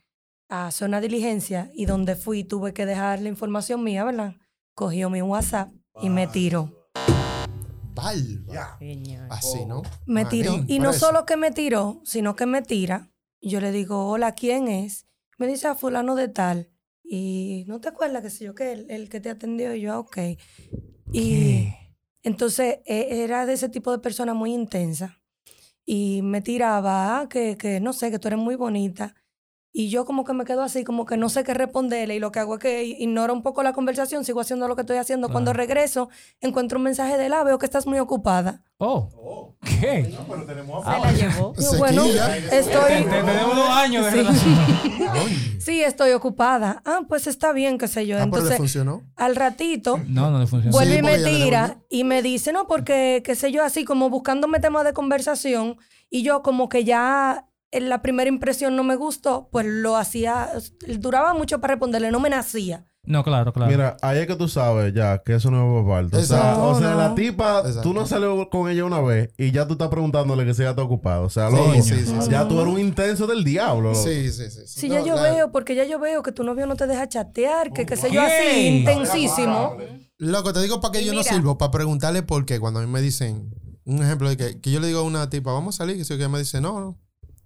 [0.49, 4.35] a hacer una diligencia y donde fui tuve que dejar la información mía, ¿verdad?
[4.75, 5.71] Cogió mi WhatsApp
[6.03, 6.84] y me tiró.
[9.31, 9.83] Así, ¿no?
[10.07, 10.53] Me tiró.
[10.53, 11.07] Manín, Y no preso.
[11.07, 13.11] solo que me tiró, sino que me tira.
[13.41, 15.07] Yo le digo, hola, ¿quién es?
[15.39, 16.71] Me dice, a fulano de tal.
[17.03, 19.93] Y no te acuerdas que sé yo que el, el que te atendió y yo,
[19.93, 20.19] ah, ok.
[21.13, 21.69] Y
[22.23, 25.21] entonces e- era de ese tipo de persona muy intensa.
[25.85, 29.15] Y me tiraba, ah, que, que no sé, que tú eres muy bonita.
[29.77, 32.15] Y yo como que me quedo así, como que no sé qué responderle.
[32.15, 34.83] Y lo que hago es que ignoro un poco la conversación, sigo haciendo lo que
[34.83, 35.29] estoy haciendo.
[35.31, 36.09] Cuando regreso,
[36.41, 38.63] encuentro un mensaje de la, veo que estás muy ocupada.
[38.79, 40.05] Oh, ¿qué?
[40.05, 41.55] Se la llevó.
[41.79, 42.05] Bueno.
[42.05, 43.03] Te- estoy...
[43.03, 44.17] te- Tenemos dos años de Sí.
[44.19, 44.55] relación.
[45.65, 46.83] Sí, estoy ocupada.
[46.85, 48.17] Ah, pues está bien, qué sé yo.
[48.19, 49.03] Ah, pero le Entonces, funcionó.
[49.17, 50.73] al ratito, No, no le funcionó.
[50.77, 54.09] vuelve Sí, y me tira y me dice, no, porque, qué sé yo, así como
[54.11, 55.79] buscándome temas de conversación.
[56.11, 60.51] Y yo como que ya en la primera impresión no me gustó, pues lo hacía,
[60.99, 62.87] duraba mucho para responderle, no me nacía.
[63.07, 63.71] No, claro, claro.
[63.71, 66.17] Mira, ahí es que tú sabes ya que eso no es parte.
[66.17, 67.83] O sea, o sea No, la tipa, Exacto.
[67.83, 70.71] tú no salió con ella una vez y ya tú estás preguntándole que si ella
[70.71, 71.21] está ocupada.
[71.21, 72.31] O sea, Sí, loco, sí, sí, sí.
[72.31, 73.91] ya tú eres un intenso del diablo.
[73.91, 74.03] loco.
[74.03, 74.61] Sí, sí, sí.
[74.65, 74.89] sí.
[74.89, 77.07] No, ya yo la- veo, porque ya yo veo que tu novio no te deja
[77.07, 78.27] chatear, que qué sé yo, ¿Qué?
[78.27, 79.77] así, intensísimo.
[80.17, 82.59] Loco, te digo para que Y yo no sirvo, para preguntarle por qué.
[82.59, 83.51] Cuando a mí me dicen,
[83.85, 86.07] un ejemplo de que, que yo le digo a una tipa, vamos a salir, que
[86.07, 86.99] si que me dice, no, no.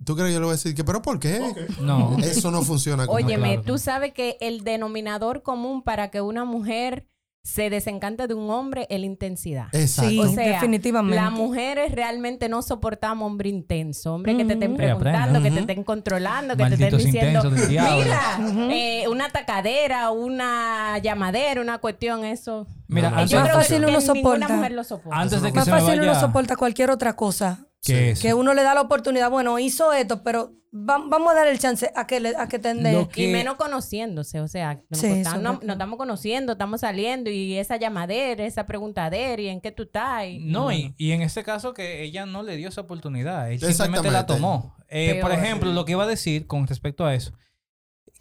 [0.04, 1.40] ¿Tú crees que yo le voy a decir que, pero por qué?
[1.80, 2.16] no.
[2.18, 3.62] Eso no funciona como Óyeme, claro.
[3.62, 7.06] tú sabes que el denominador común para que una mujer
[7.44, 9.68] se desencante de un hombre es la intensidad.
[9.72, 10.10] Exacto.
[10.10, 10.18] Sí.
[10.18, 11.16] O sea, definitivamente.
[11.16, 14.98] las mujeres realmente no soportamos hombre intenso, hombre que te estén aprenda.
[14.98, 18.04] preguntando, que te estén controlando, que te estén diciendo, intensos del diablo.
[18.04, 22.66] mira, eh, una tacadera, una llamadera, una cuestión, eso.
[22.86, 24.48] Mira, Eh, antes, Yo creo fácil que uno soporta.
[24.48, 25.18] mujer lo soporta.
[25.18, 28.04] antes de que Más fácil uno soporta cualquier otra cosa que Sí.
[28.10, 28.22] eso.
[28.22, 31.58] Que uno le da la oportunidad, bueno, hizo esto, pero va- vamos a dar el
[31.58, 34.48] chance a que, le, a que te den de- Lo Y que- menos conociéndose, o
[34.48, 35.66] sea, nos, Sí, estamos- nos, verdad.
[35.66, 40.26] nos estamos conociendo, estamos saliendo y esa llamadera, esa preguntadera y en qué tú estás.
[40.26, 43.66] y- No, y, y en este caso que ella no le dio esa oportunidad, ella
[43.72, 44.76] simplemente la tomó.
[44.88, 47.32] Eh, por ejemplo, lo que iba a decir con respecto a eso,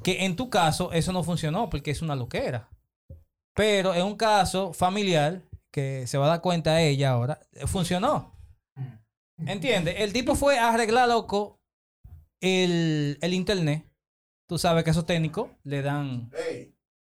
[0.04, 2.70] que en tu caso eso no funcionó porque es una loquera.
[3.56, 5.41] Pero en un caso familiar,
[5.72, 8.37] que se va a dar cuenta ella ahora, eh, funcionó.
[9.45, 9.95] ¿Entiendes?
[10.00, 11.60] El tipo fue a arreglar, loco,
[12.41, 13.86] el, el internet.
[14.47, 16.32] Tú sabes que esos técnicos le dan,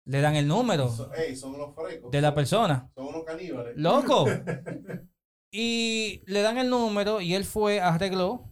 [0.05, 2.11] le dan el número so- ey, son unos frescos.
[2.11, 2.91] de la Son- persona.
[2.95, 3.73] Son unos caníbales.
[3.77, 4.25] Loco.
[5.49, 8.43] Y le dan el número y él fue, arregló.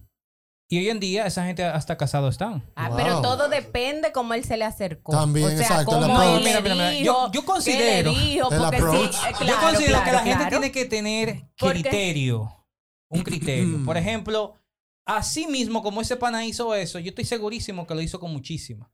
[0.68, 2.64] Y hoy en día esa gente hasta casado están.
[2.74, 2.96] Ah, Wow.
[2.96, 5.12] pero todo depende cómo él se le acercó.
[5.12, 8.48] También, o sea, exacto, cómo él Mira, le mira, mira, dijo, yo- yo considero- dijo,
[8.48, 9.14] porque sí, approach.
[9.14, 10.48] eh, Yo claro, considero que la claro, gente claro.
[10.50, 12.34] tiene que tener ¿Por qué?
[13.08, 13.84] Un criterio.
[13.84, 14.54] Por ejemplo,
[15.04, 18.90] así mismo como ese pana hizo eso, yo estoy segurísimo que lo hizo con muchísima.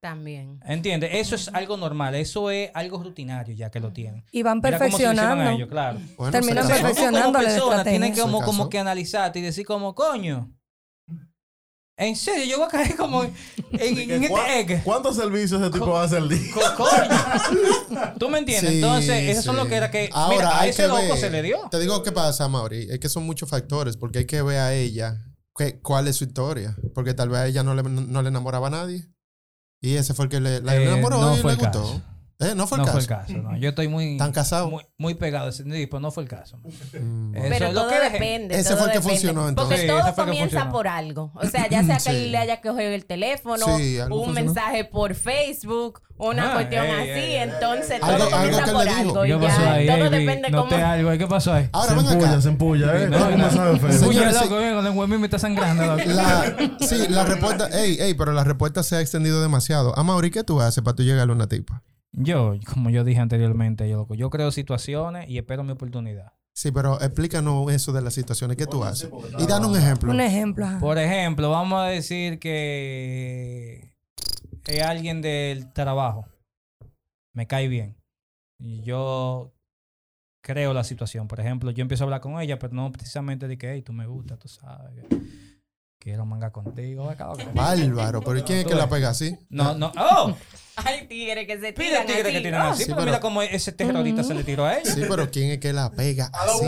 [0.00, 0.60] También.
[0.64, 1.10] ¿Entiendes?
[1.12, 2.14] Eso es algo normal.
[2.14, 4.24] Eso es algo rutinario ya que lo tienen.
[4.32, 5.50] y van perfeccionando.
[5.50, 6.00] ellos, claro.
[6.16, 7.32] Bueno, Terminan perfeccionando.
[7.32, 8.22] La persona tienes que estrategia.
[8.22, 10.50] como, como que analizarte y decir como, coño.
[12.00, 13.32] En serio, yo voy a caer como en,
[13.72, 14.82] en, en ¿Cuá- este egg.
[14.84, 16.40] ¿Cuántos servicios ese tipo hace al día?
[16.76, 16.86] Co-.
[18.18, 18.70] ¿Tú me entiendes?
[18.70, 19.62] Sí, Entonces, eso son sí.
[19.62, 20.08] lo que era que.
[20.12, 21.58] Ahora, mira, a hay ese que loco ver- se le dio.
[21.70, 22.88] Te digo qué pasa, Mauri.
[22.90, 25.22] Es que son muchos factores, porque hay que ver a ella
[25.54, 26.76] qué- cuál es su historia.
[26.94, 29.06] Porque tal vez a ella no le, no le enamoraba a nadie.
[29.82, 31.60] Y ese fue el que le, la Eh, enamoró no y le gustó.
[31.82, 32.02] caso.
[32.40, 32.92] Eh, no fue el no caso.
[32.92, 33.56] fue el caso, no.
[33.58, 34.12] Yo estoy muy.
[34.12, 34.70] ¿Están casados?
[34.70, 36.58] Muy, muy pegado a ese tipo, no fue el caso.
[36.58, 38.54] Mm, Eso Pero es lo todo que depende.
[38.58, 39.78] Ese todo fue el que funcionó, entonces.
[39.80, 40.72] Porque Sí, todo comienza funcionó.
[40.72, 41.32] por algo.
[41.34, 42.08] O sea, ya sea que Sí.
[42.10, 44.32] él le haya cogido el teléfono, Sí, un funcionó.
[44.32, 47.10] mensaje por Facebook, una Ah, cuestión ey, así.
[47.20, 49.24] ey, entonces ey, todo Algo- comienza por algo.
[49.26, 50.74] Y ¿Qué pasó ya, ahí, todo depende cómo.
[50.76, 51.10] Algo.
[51.18, 51.68] ¿Qué pasó ahí?
[51.72, 52.40] Ahora se ven empulla, acá.
[52.40, 53.06] se empulla, ¿eh?
[53.08, 53.30] No, Todo
[55.08, 55.96] me está sangrando.
[56.80, 57.68] sí, la respuesta.
[57.78, 59.96] Ey, ey, pero la respuesta se ha extendido demasiado.
[59.98, 61.82] A Mauri, ¿qué tú haces para tú llegarle a una tipa?
[62.12, 66.32] Yo, como yo dije anteriormente, yo, loco, yo creo situaciones y espero mi oportunidad.
[66.52, 69.10] Sí, pero explícanos eso de las situaciones que tú haces.
[69.38, 70.10] Y danos un ejemplo.
[70.12, 70.66] Un ejemplo.
[70.66, 70.80] ajá.
[70.80, 73.94] Por ejemplo, vamos a decir que
[74.66, 76.26] es alguien del trabajo.
[77.32, 77.96] Me cae bien.
[78.58, 79.54] Y yo
[80.42, 81.28] creo la situación.
[81.28, 83.92] Por ejemplo, yo empiezo a hablar con ella, pero no precisamente de que, hey, tú
[83.92, 85.06] me gustas, tú sabes.
[86.00, 87.12] Quiero mangar contigo.
[87.54, 89.36] Bárbaro, pero ¿y quién es que la pega así?
[89.50, 89.92] No, no.
[89.96, 90.34] ¡Oh!
[90.76, 92.32] Hay tigres que se tiran tigre así.
[92.32, 92.84] que tiran así.
[92.84, 94.90] Sí, pero, mira cómo ese terrorista se le tiró a ella.
[94.90, 96.66] Sí, pero ¿quién es que la pega así?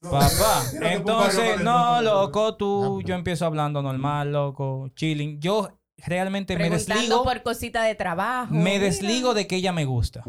[0.00, 5.40] Papá, entonces, no, loco, tú, yo empiezo hablando normal, loco, chilling.
[5.40, 8.52] Yo realmente me Preguntando desligo, por cositas de trabajo.
[8.52, 8.84] me Mira.
[8.86, 10.24] desligo de que ella me gusta.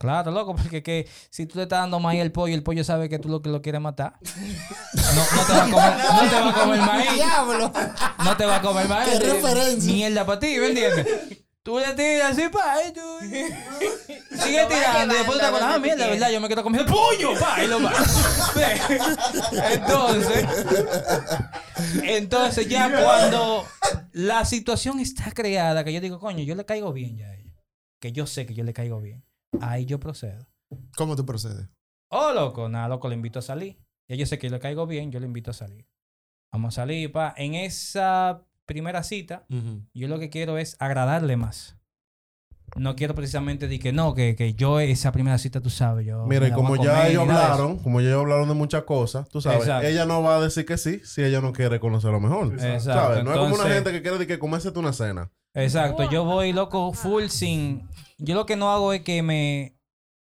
[0.00, 3.10] Claro, loco, porque que si tú le estás dando maíz al pollo, el pollo sabe
[3.10, 4.14] que tú lo que lo quieres matar.
[4.94, 7.14] No, no te va a comer, no te va a comer maíz.
[7.16, 7.72] ¡Diablo!
[8.24, 9.18] No te va a comer maíz.
[9.18, 9.92] ¡Qué referencia!
[9.92, 11.06] Mierda para ti, ¿me entiendes?
[11.62, 13.00] Tú le tiras así, pa, y tú...
[14.42, 16.30] Sigue tirando y después te acuerdas, ah, mierda, tú ¿verdad?
[16.30, 17.92] Yo me quiero comer el pollo, pa, y lo va.
[19.70, 20.46] Entonces,
[22.04, 23.66] entonces ya cuando
[24.12, 27.52] la situación está creada, que yo digo, coño, yo le caigo bien ya a ella.
[28.00, 29.22] Que yo sé que yo le caigo bien.
[29.60, 30.46] Ahí yo procedo.
[30.96, 31.68] ¿Cómo tú procedes?
[32.10, 33.78] Oh, loco, nada, loco, le invito a salir.
[34.08, 35.86] Ya yo sé que le caigo bien, yo le invito a salir.
[36.52, 37.34] Vamos a salir, pa.
[37.36, 39.46] En esa primera cita,
[39.94, 41.76] yo lo que quiero es agradarle más.
[42.76, 46.24] No quiero precisamente decir que no, que, que yo esa primera cita, tú sabes, yo...
[46.26, 49.40] Mira, y como ya ellos de hablaron, como ya ellos hablaron de muchas cosas, tú
[49.40, 49.88] sabes, Exacto.
[49.88, 52.52] ella no va a decir que sí si ella no quiere conocerlo mejor.
[52.54, 52.82] Exacto.
[52.82, 53.24] ¿Sabes?
[53.24, 55.32] No es como una Entonces- gente que quiere decir que comerse una cena.
[55.54, 57.88] Exacto, yo voy loco full sin...
[58.18, 59.76] Yo lo que no hago es que me...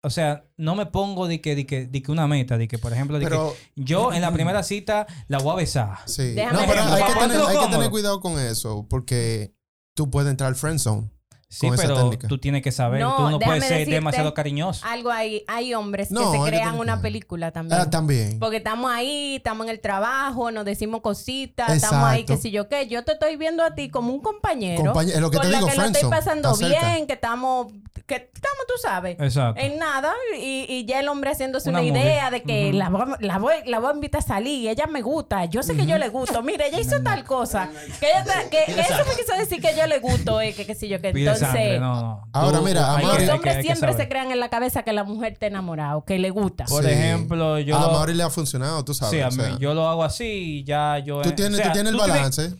[0.03, 2.77] O sea, no me pongo de que, de que, de que una meta, de que,
[2.77, 5.97] por ejemplo, de Pero, que yo en la primera cita la voy a besar.
[6.05, 6.33] sí.
[6.33, 9.55] Déjame No, pero hay que, tener, hay que tener cuidado con eso, porque
[9.95, 11.14] tú puedes entrar al friend zone.
[11.47, 12.27] Sí, Con esa pero técnica.
[12.27, 14.83] tú tienes que saber, No, tú no puedes ser demasiado cariñoso.
[14.85, 17.79] Algo hay, hay hombres No, que se crean una película también.
[17.79, 18.39] Ah, también.
[18.39, 22.67] Porque estamos ahí, estamos en el trabajo, nos decimos cositas, estamos ahí, que si yo
[22.67, 24.83] qué, yo te estoy viendo a ti como un compañero.
[24.91, 27.67] Compañe- es lo que con te la digo, que lo estoy pasando bien, que estamos,
[28.07, 29.61] que estamos, tú sabes, Exacto.
[29.61, 33.37] en nada, y, y ya el hombre haciéndose Una idea de que la, voy, la,
[33.37, 36.09] voy, la voy a invitar a salir, ella me gusta, yo sé que yo le
[36.09, 39.75] gusto, mira, ella hizo tal cosa, que, ella que, que eso me quiso decir que
[39.77, 41.79] yo le gusto, eh, que qué sé yo, que Pide entonces...
[41.79, 42.27] no, no.
[42.33, 45.03] Ahora, mira, Los hombres que- hay que siempre se crean en la cabeza que la
[45.03, 46.65] mujer está enamorada o que le gusta.
[46.65, 46.89] Por Sí.
[46.91, 49.11] ejemplo, yo a lo- Mauri le ha funcionado, tú sabes.
[49.11, 51.21] Sí, a o sea, mí, yo lo hago así y ya yo...
[51.21, 52.53] tú tienes, o sea, tú tienes el tienes- balance.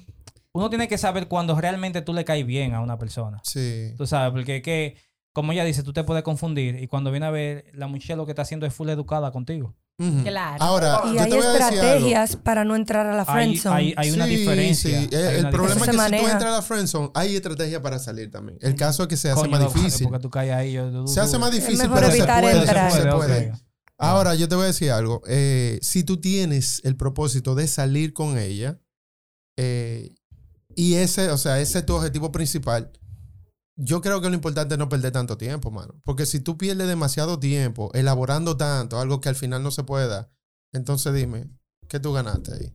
[0.54, 3.42] uno tiene que saber cuando realmente tú le caes bien a una persona.
[3.44, 3.94] Sí.
[3.98, 4.96] Tú sabes, porque que,
[5.34, 8.26] como ella dice, tú te puedes confundir y cuando viene a ver, la muchacha lo
[8.26, 9.74] que está haciendo es full educada contigo.
[9.98, 10.62] Claro.
[10.62, 11.76] Ahora, Y yo hay te voy a decir algo.
[11.82, 13.76] estrategias para no entrar a la friendzone.
[13.76, 14.90] hay, hay una Sí, diferencia.
[15.02, 15.16] sí.
[15.16, 17.98] hay El una problema es que si tú entras a la friendzone, hay estrategia para
[18.00, 18.58] salir también.
[18.62, 20.08] El caso es que se hace Coño, más difícil.
[20.08, 20.74] Porque tú caes ahí.
[20.74, 22.92] yo dudo- Se hace más difícil, mejor pero se evitar puede, entrar.
[22.92, 23.16] se ok.
[23.16, 23.54] puede.
[23.98, 25.22] Ahora, yo te voy a decir algo.
[25.28, 28.82] Eh, si tú tienes el propósito de salir con ella,
[29.58, 30.14] eh,
[30.76, 32.92] y ese, o sea, ese es tu objetivo principal,
[33.76, 36.00] yo creo que lo importante es no perder tanto tiempo, mano.
[36.04, 40.08] Porque si tú pierdes demasiado tiempo elaborando tanto, algo que al final no se puede
[40.08, 40.32] dar,
[40.72, 41.50] entonces dime,
[41.88, 42.74] ¿qué tú ganaste ahí?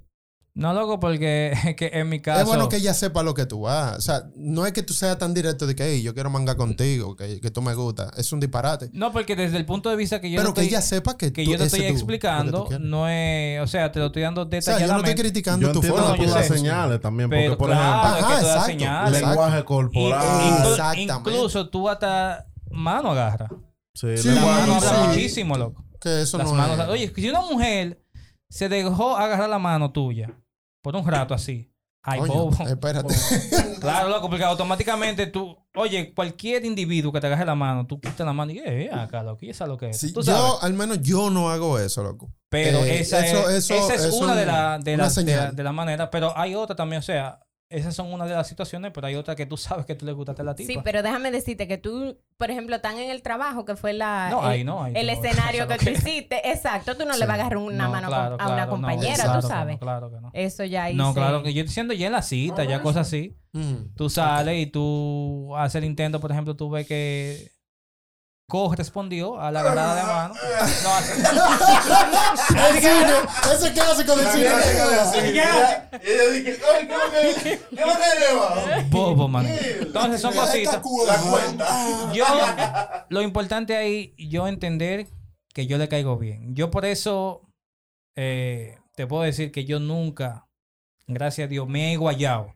[0.52, 2.40] No, loco, porque es que en mi caso.
[2.40, 3.96] Es bueno que ella sepa lo que tú vas.
[3.98, 6.56] O sea, no es que tú seas tan directo de que, hey, yo quiero mangar
[6.56, 8.10] contigo, que, que tú me gusta.
[8.16, 8.90] Es un disparate.
[8.92, 11.16] No, porque desde el punto de vista que yo Pero te que estoy, ella sepa
[11.16, 13.60] que, que tú- yo te estoy tú, explicando, no es.
[13.62, 15.10] O sea, te lo estoy dando O sea, yo no detalladamente.
[15.10, 16.16] estoy criticando Yo tu forma.
[16.16, 16.56] yo das sé.
[16.58, 18.66] señales también, porque pero por claro, Ajá, es que tú das exacto.
[18.66, 19.20] señales.
[19.22, 20.26] Lenguaje Y- corporal.
[20.26, 21.30] inclu- Exactamente.
[21.30, 23.48] incluso tú hasta mano agarra.
[23.94, 25.06] Sí, Sí, La mano habla sí.
[25.08, 25.84] muchísimo, loco.
[26.00, 26.78] Que eso Las no manos.
[26.80, 26.88] es.
[26.88, 28.02] Oye, si una mujer
[28.48, 30.32] se dejó agarrar la mano tuya
[30.82, 31.72] por un rato así.
[32.02, 32.64] Ay, Coño, bobo.
[32.68, 33.14] espérate.
[33.80, 38.26] Claro, loco, porque automáticamente tú, oye, cualquier individuo que te agarre la mano, tú quitas
[38.26, 39.96] la mano y, eh, acá, loco, y esa es lo que es.
[39.98, 40.38] Sí, tú sabes.
[40.40, 42.30] yo, al menos yo no hago eso, loco.
[42.50, 45.34] Pero Eh, esa, eso- es, eso esa es, una un- de las de las- de
[45.36, 47.40] la, de la manera, pero hay otra también, o sea,
[47.70, 50.12] esas son una de las situaciones, pero hay otra que tú sabes que tú le
[50.12, 50.72] gustaste a la tipa.
[50.72, 54.28] Sí, pero déjame decirte que tú, por ejemplo, están en el trabajo, que fue la,
[54.30, 56.50] No, el, ahí no, ahí el no, escenario que no tú que- hiciste.
[56.50, 57.20] Exacto, tú no Sí.
[57.20, 59.42] le vas a agarrar una No, mano claro, a una claro, compañera, claro tú que
[59.42, 59.78] no, sabes.
[59.78, 60.30] claro que no.
[60.34, 60.96] Eso ya hice.
[60.98, 63.36] No, claro que yo estoy diciendo ya en la cita, ya cosas así.
[63.52, 63.94] Mm.
[63.96, 67.50] Tú sales y tú haces el intento, por ejemplo, tú ves que
[68.50, 70.34] correspondió a la agarrada de mano.
[70.34, 71.14] No, hace-
[72.68, 73.14] El cine,
[73.54, 74.46] ese clásico del cine.
[76.04, 76.58] Y ella dije,
[78.90, 79.46] bobo, man.
[79.46, 80.80] Entonces son cositas.
[82.12, 82.24] Yo,
[83.08, 85.06] lo importante ahí, yo entender
[85.54, 86.54] que yo le caigo bien.
[86.54, 87.42] Yo por eso
[88.16, 90.46] eh, te puedo decir que yo nunca,
[91.06, 92.54] gracias a Dios, me he guayado.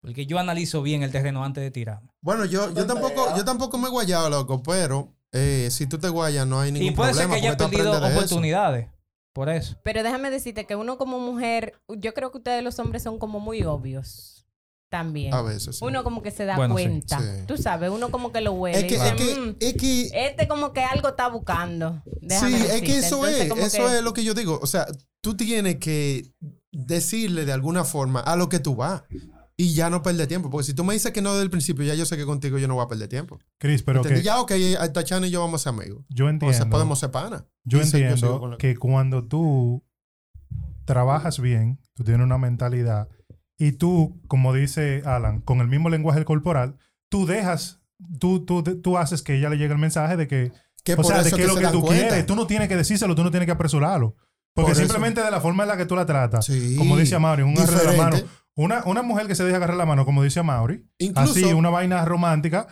[0.00, 2.10] Porque yo analizo bien el terreno antes de tirarme.
[2.20, 6.08] Bueno, yo, yo tampoco, yo tampoco me he guayado, loco, pero eh, si tú te
[6.08, 7.40] guayas no hay ningún Y puede ser problema.
[7.40, 8.88] que haya perdido oportunidades.
[9.32, 9.76] Por eso.
[9.84, 13.38] Pero déjame decirte que uno como mujer, yo creo que ustedes los hombres son como
[13.38, 14.46] muy obvios
[14.88, 15.34] también.
[15.34, 15.76] A veces.
[15.76, 15.84] sí.
[15.84, 17.18] Uno como que se da Bueno, cuenta.
[17.20, 17.44] sí.
[17.46, 18.78] Tú sabes, uno como que lo huele.
[18.78, 22.02] es y que, dice, es que, "Mm, es que este como que algo está buscando.
[22.22, 22.98] Déjame sí, es que decirte".
[23.06, 24.58] eso Entonces, es, eso que- es lo que yo digo.
[24.62, 24.86] O sea,
[25.20, 26.30] tú tienes que
[26.72, 29.02] decirle de alguna forma a lo que tú vas
[29.58, 30.50] y ya no perder tiempo.
[30.50, 32.58] Porque si tú me dices que no desde el principio, ya yo sé que contigo
[32.58, 33.38] yo no voy a perder tiempo.
[33.58, 34.20] Chris, pero ¿Entendí?
[34.20, 34.52] que Ya, ok,
[34.92, 36.04] Tachana y yo vamos a ser amigos.
[36.10, 36.56] yo O entiendo.
[36.56, 37.44] sea, podemos ser panas.
[37.64, 39.82] Yo Y sí, yo sigo entiendo la- que cuando tú
[40.84, 43.08] trabajas bien, tú tienes una mentalidad
[43.58, 46.76] y tú, como dice Alan, con el mismo lenguaje corporal,
[47.08, 47.80] tú dejas,
[48.20, 50.52] tú, tú, tú haces que ella le llegue el mensaje de que,
[50.84, 52.08] Que o sea, de que es lo que tú cuenta.
[52.08, 52.26] quieres.
[52.26, 54.14] Tú no tienes que decírselo, tú no tienes que apresurarlo.
[54.54, 54.80] Porque Por eso.
[54.82, 57.58] simplemente de la forma en la que tú la tratas, Sí, como dice Amaury, un
[57.58, 58.16] agarre de la mano.
[58.58, 60.40] Una, una mujer que se deja agarrar la mano, como dice
[60.98, 62.66] Incluso, así, una vaina romántica,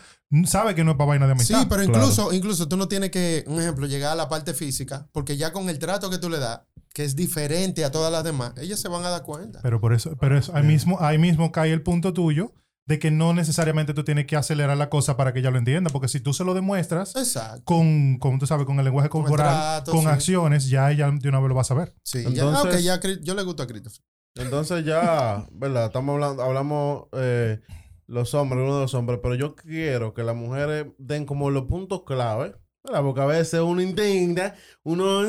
[0.45, 1.61] sabe que no es para vaina de amistad.
[1.61, 1.99] Sí, pero Claro.
[1.99, 5.53] incluso, incluso tú no tienes que, un ejemplo, llegar a la parte física, porque ya
[5.53, 8.79] con el trato que tú le das, que es diferente a todas las demás, ellas
[8.79, 9.59] se van a dar cuenta.
[9.61, 12.53] Pero por eso, pero eso, ahí mismo, ahí mismo cae el punto tuyo
[12.87, 15.91] de que no necesariamente tú tienes que acelerar la cosa para que ella lo entienda,
[15.91, 17.61] porque si tú se lo demuestras Exacto.
[17.65, 20.07] con, con tú sabes, con el lenguaje Con el corporal, trato, con sí.
[20.07, 21.95] acciones, ya ella de una vez lo va a saber.
[22.03, 24.01] Sí, ya, Entonces- ah, ok, ya yo le gusto a Christopher.
[24.35, 25.85] Entonces ya, ¿verdad?
[25.85, 27.59] Estamos hablando, hablamos eh,
[28.07, 31.65] los hombres, uno de los hombres, pero yo quiero que las mujeres den como los
[31.65, 33.01] puntos clave, ¿verdad?
[33.01, 35.21] Porque a veces uno intenta, uno...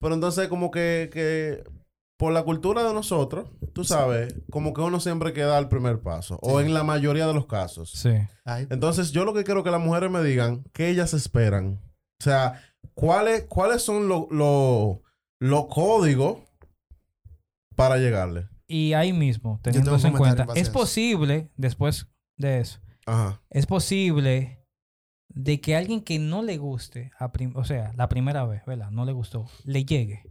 [0.00, 1.64] Pero entonces como que, que
[2.18, 6.38] por la cultura de nosotros, tú sabes, como que uno siempre queda al primer paso,
[6.42, 7.92] o en la mayoría de los casos.
[7.92, 8.10] Sí.
[8.70, 11.80] Entonces, yo lo que quiero que las mujeres me digan, ¿qué ellas esperan?
[12.20, 12.60] O sea,
[12.94, 14.98] ¿cuáles, cuáles son los los-
[15.40, 16.38] los códigos
[17.74, 18.48] para llegarle?
[18.66, 22.08] Y ahí mismo, teniendo eso en cuenta, es posible, después
[22.38, 23.42] de eso, Ajá.
[23.50, 24.58] es posible
[25.28, 28.90] de que alguien que no le guste, a prim- o sea, la primera vez, ¿verdad?
[28.90, 30.22] No le gustó, le llegue.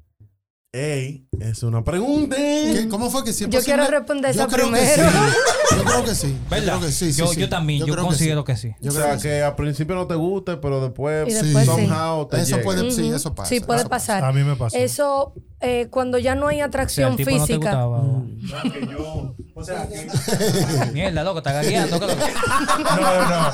[0.73, 2.37] Ey, es una pregunta.
[2.37, 5.09] ¿Qué- ¿Cómo fue que sí es Yo quiero responder Yo esa creo que primero.
[5.11, 5.17] sí.
[5.75, 6.37] Yo creo que sí.
[6.49, 7.39] Yo creo que sí, sí, yo, sí.
[7.41, 8.45] yo también, yo, que considero sí.
[8.45, 8.75] que sí.
[8.79, 9.27] Yo o creo sea, que sí.
[9.27, 11.33] que al principio no te guste, pero después, Sí.
[11.43, 11.71] después sí.
[11.71, 13.15] somehow te Eso puede, sí, Ujú.
[13.15, 13.49] eso pasa.
[13.49, 14.23] Sí, puede eso pasar.
[14.23, 14.77] A mí me pasó.
[14.77, 17.71] Eso, eh, cuando ya no hay O sea, atracción el tipo no te física.
[18.71, 20.07] que yo, o sea, que,
[20.93, 21.99] Mierda, loco, está gagueando.
[21.99, 22.33] ¿qué es lo que-
[23.01, 23.51] no, no,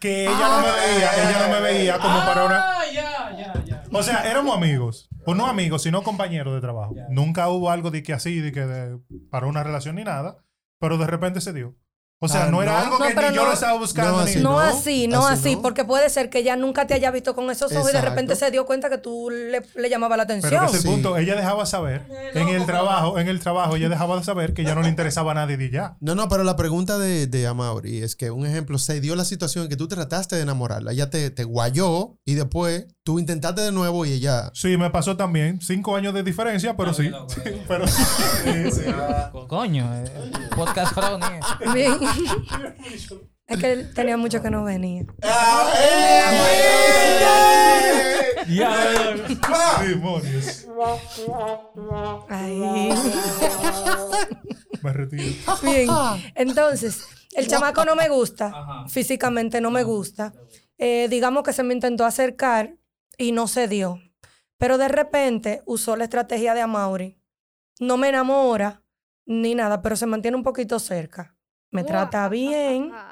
[0.00, 3.64] que ella no me veía, ella no me veía como para una, Ah, ya, ya,
[3.64, 3.84] ya.
[3.90, 6.94] o sea, éramos amigos, o no amigos, sino compañeros de trabajo.
[7.10, 8.98] Nunca hubo algo de que así, de que de-
[9.30, 10.38] para una relación ni nada,
[10.80, 11.76] pero de repente se dio.
[12.20, 12.78] O sea, Ah, no era no.
[12.78, 14.10] algo No, que pero ni yo no- lo estaba buscando.
[14.10, 15.62] no, ni- así No, no, así, no así así, no.
[15.62, 18.34] porque puede ser que ella nunca te haya visto con esos ojos y de repente
[18.34, 20.66] se dio cuenta que tú le, le llamaba la Pero atención.
[20.66, 20.88] que ese Sí.
[20.88, 22.02] punto, ella dejaba saber
[22.34, 25.30] en el trabajo, en el trabajo, ella dejaba de saber que ya no le interesaba
[25.30, 25.96] a nadie de ya.
[26.00, 29.24] No, no, pero la pregunta de, de Amaury es que, un ejemplo, se dio la
[29.24, 33.62] situación en que tú trataste de enamorarla, ella te, te guayó y después tú intentaste
[33.62, 34.50] de nuevo y ella...
[34.52, 35.62] Sí, me pasó también.
[35.62, 37.10] Cinco años de diferencia, pero sí.
[37.28, 38.02] Sí, pero sí.
[38.44, 38.82] Sí, sí.
[39.32, 40.04] Co- Coño, eh,
[40.54, 40.94] podcast.
[41.72, 41.94] Bien.
[43.46, 45.06] es que tenía mucho que no venía.
[48.46, 48.76] Ya,
[49.88, 50.66] Demonios.
[52.28, 52.60] Ay.
[54.82, 55.24] Me retiro.
[55.62, 55.88] Bien.
[56.34, 58.48] Entonces, el chamaco no me gusta.
[58.48, 58.86] Ajá.
[58.86, 60.34] Físicamente no me gusta.
[60.76, 62.74] Eh, digamos que se me intentó acercar
[63.18, 64.00] y no se dio.
[64.58, 67.18] Pero de repente usó la estrategia de Amaury.
[67.80, 68.82] No me enamora
[69.26, 71.36] ni nada, pero se mantiene un poquito cerca.
[71.70, 72.90] Me trata bien.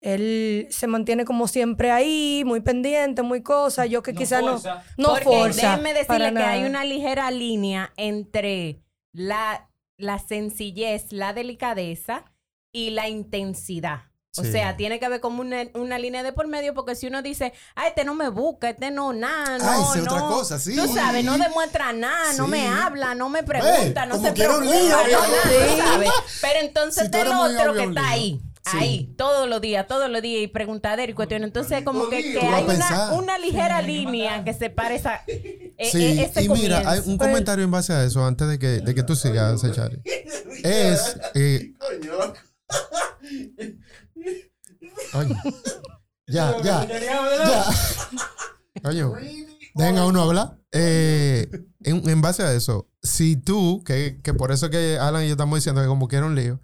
[0.00, 3.86] Él se mantiene como siempre ahí, muy pendiente, muy cosa.
[3.86, 4.60] Yo que quizás no,
[4.98, 5.70] no Porque forza.
[5.70, 8.82] déjenme decirle que hay una ligera línea entre
[9.14, 12.24] la, la sencillez, la delicadeza
[12.74, 14.11] y la intensidad.
[14.38, 14.50] O Sí.
[14.50, 17.52] sea, tiene que haber como una, una línea de por medio, porque si uno dice,
[17.74, 20.10] ah, este no me busca, este no, nada, no, Ay, no.
[20.10, 20.74] otra cosa, sí.
[20.74, 24.96] Tú sabes, no demuestra nada, no me habla, no me pregunta, no se preocupa, lío,
[24.96, 26.10] no nada, sabes.
[26.40, 28.76] Pero entonces Si del muy otro que está ahí, Sí.
[28.80, 31.48] ahí, todos los días, todos los días, y preguntadero y cuestiones.
[31.48, 35.20] Entonces, como que, que hay una, una ligera línea que separa esa.
[35.26, 38.58] eh, Sí, eh, ese y mira, hay un comentario en base a eso, antes de
[38.58, 40.00] que, de que tú sigas, Chari.
[40.64, 41.16] Es...
[41.34, 41.74] eh,
[45.14, 45.36] Oye.
[46.26, 46.86] Ya, ya.
[46.86, 47.64] Ya.
[48.84, 49.04] Oye,
[49.74, 50.58] dejen a uno hablar.
[50.72, 51.50] Eh,
[51.84, 55.32] en, en base a eso, si tú, que, que por eso que Alan y yo
[55.32, 56.60] estamos diciendo que como que era un lío,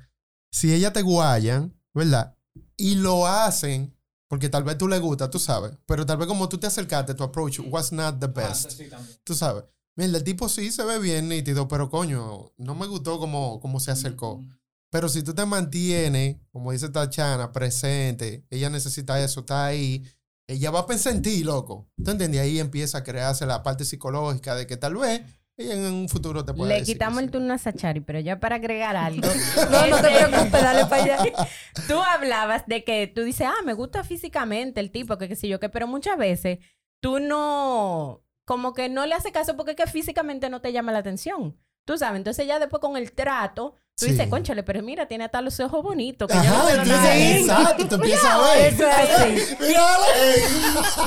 [0.51, 2.35] si ella te guayan, ¿verdad?
[2.77, 3.95] Y lo hacen,
[4.29, 7.15] porque tal vez tú le gusta, tú sabes, pero tal vez como tú te acercaste,
[7.15, 8.81] tu approach was not the best,
[9.25, 9.65] tú sabes.
[9.95, 13.81] Mira, el tipo sí se ve bien nítido, pero coño, no me gustó como, como
[13.81, 14.43] se acercó.
[14.91, 20.05] Pero si tú te mantienes, como dice Tachana, presente, ella necesita eso, está ahí,
[20.47, 21.89] ella va a pensar en ti, loco.
[22.03, 22.41] ¿Tú entiendes?
[22.41, 25.23] Ahí empieza a crearse la parte psicológica de que tal vez
[25.59, 28.41] ella en un futuro te pueda Le decir quitamos el turno a Sachari, pero ya
[28.41, 29.29] para agregar algo.
[29.71, 31.49] No, no te preocupes, dale para allá.
[31.87, 35.49] Tú hablabas de que tú dices, ah, me gusta físicamente el tipo, que qué sé
[35.49, 36.61] yo, que, pero muchas veces
[37.01, 40.93] tú no, como que no le haces caso porque es que físicamente no te llama
[40.93, 41.59] la atención.
[41.85, 44.13] Tú sabes, entonces ya después con el trato, tú Sí.
[44.13, 46.45] dices, conchale, pero mira, tiene hasta los ojos bonitos, que sí.
[46.45, 48.73] yo no Ajá, empieza exacto, te empieza a ver.
[48.75, 49.57] Eso es así.
[49.67, 50.07] Mírala.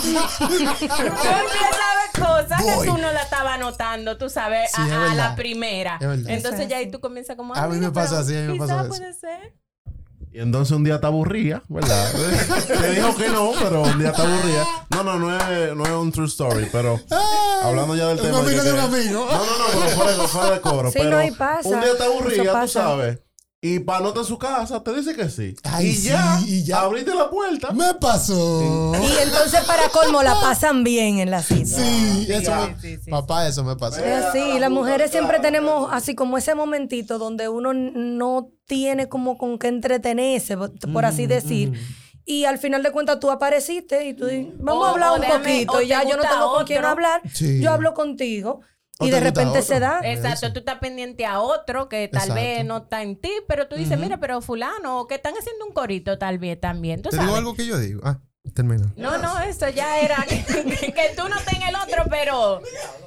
[0.02, 2.12] Tú empiezas a ver
[2.48, 2.86] cosas Voy.
[2.86, 5.98] que tú no la estabas notando, tú sabes, Sí, a, a la primera.
[6.02, 6.30] Es verdad.
[6.32, 6.92] Entonces ya ahí así.
[6.92, 8.90] tú comienzas como, A mí me pasa pero así, a mí me pasa eso.
[8.90, 9.54] puede ser.
[10.34, 12.10] Y entonces un día te aburría, ¿verdad?
[12.68, 14.66] Te dijo que no, pero un día te aburría.
[14.90, 17.00] No, no, no es, no es un true story, pero
[17.64, 18.40] hablando ya del Un tema.
[18.40, 19.28] amigo que- de un amigo.
[19.30, 20.90] No, no, no, pero fuera, de- fuera de cobro.
[20.92, 21.68] Sí, pero no, y pasa.
[21.70, 23.20] Un día te aburría, tú sabes.
[23.64, 25.56] Y para no estar en su casa, te dice que sí.
[25.64, 26.82] Ay, y, sí, ya, y ya.
[26.82, 27.72] abriste la puerta.
[27.74, 28.92] Me pasó.
[28.96, 31.66] Y entonces para colmo la pasan bien en la cita.
[31.68, 34.04] Sí, eso me- sí, sí, papá, eso me pasó.
[34.04, 39.38] Es así, las mujeres siempre tenemos así como ese momentito donde uno no tiene como
[39.38, 41.74] con qué entretenerse, por, así decir.
[42.26, 45.22] Y al final de cuentas tú apareciste y tú dices, vamos O- a hablar un
[45.22, 45.82] déjame- poquito.
[45.84, 47.22] ya yo no tengo con quién hablar.
[47.32, 47.62] Sí.
[47.62, 48.62] Yo hablo contigo.
[49.02, 50.02] Y de repente se da.
[50.04, 50.54] Exacto, Eso.
[50.54, 52.36] tú estás pendiente a otro que tal Exacto.
[52.42, 55.74] vez no está en ti, pero tú dices, mira, pero fulano, que están haciendo un
[55.74, 57.28] corito tal vez también, tú Te sabes.
[57.28, 58.02] digo algo que yo digo.
[58.04, 58.20] Ah,
[58.54, 58.94] termina.
[58.98, 60.44] No, no, eso ya era que,
[60.94, 62.62] que tú no en el otro, pero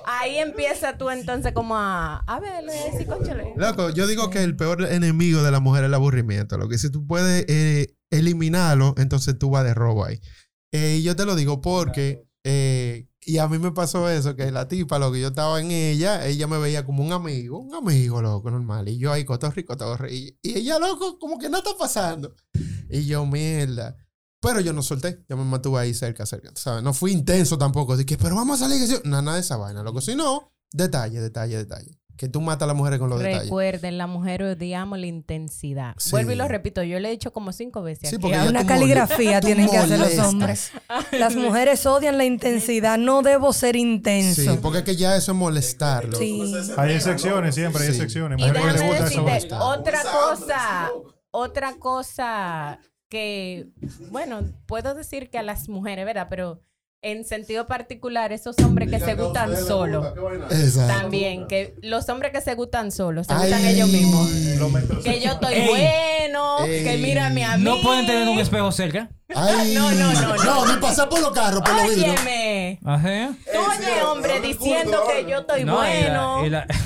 [0.07, 3.53] ahí empieza tú entonces como a, a ver, le decir, cónchale.
[3.57, 6.57] Loco, yo digo que el peor enemigo de la mujer es el aburrimiento.
[6.59, 10.21] Lo que si tú puedes eh, eliminarlo, entonces tú vas de robo ahí.
[10.73, 14.51] Eh, y yo te lo digo porque, eh, y a mí me pasó eso, que
[14.51, 17.75] la tipa, lo que yo estaba en ella, ella me veía como un amigo, un
[17.75, 18.89] amigo, loco, normal.
[18.89, 20.37] Y yo ahí, cotorri, cotorri.
[20.43, 22.35] Y, y ella, loco, como que no está pasando.
[22.89, 23.97] Y yo, mierda.
[24.41, 26.83] Pero yo no solté, yo me mantuve ahí cerca, cerca, ¿sabes?
[26.83, 29.01] No fui intenso tampoco, de que, pero vamos a salir, que sí".
[29.05, 30.03] Nada de esa vaina, loco.
[30.03, 31.99] Si no, detalle, detalle, detalle.
[32.17, 33.43] Que tú matas a las mujeres con los detalles.
[33.45, 35.95] Recuerden, la mujer odiamos la intensidad.
[35.99, 36.13] Sí.
[36.13, 38.09] Vuelvo y lo repito, yo le he dicho como cinco veces.
[38.09, 38.23] Sí, aquí.
[38.23, 40.71] porque ya Una caligrafía tienen que hacer los hombres.
[41.13, 42.99] Las mujeres odian la intensidad.
[42.99, 44.43] No debo ser intenso.
[44.43, 46.17] Sí, porque es que ya eso es molestarlo.
[46.17, 46.41] Sí.
[46.77, 47.95] Hay excepciones siempre, hay Sí.
[47.97, 48.39] excepciones.
[48.41, 50.91] Y decirte, otra cosa,
[51.33, 53.69] otra cosa que,
[54.11, 56.29] bueno, puedo decir que a las mujeres, ¿verdad?
[56.31, 56.61] Pero
[57.05, 60.07] en sentido particular, esos hombres que se gustan solos.
[60.89, 64.31] También, que los hombres que se gustan solos, se gustan ellos mismos.
[64.73, 65.69] Metros- Que yo estoy Ey.
[65.69, 67.65] bueno, que mírame a mí.
[67.65, 69.09] No pueden tener un espejo cerca.
[69.37, 70.67] Ay, No, no, no, no.
[70.75, 72.15] ni pasar por los carros, por los vidrios.
[72.21, 72.81] Óyeme.
[72.85, 73.35] Ajá.
[73.53, 76.47] Tú oye, hombre, diciendo que yo estoy No, y la- bueno.
[76.47, 76.67] y la-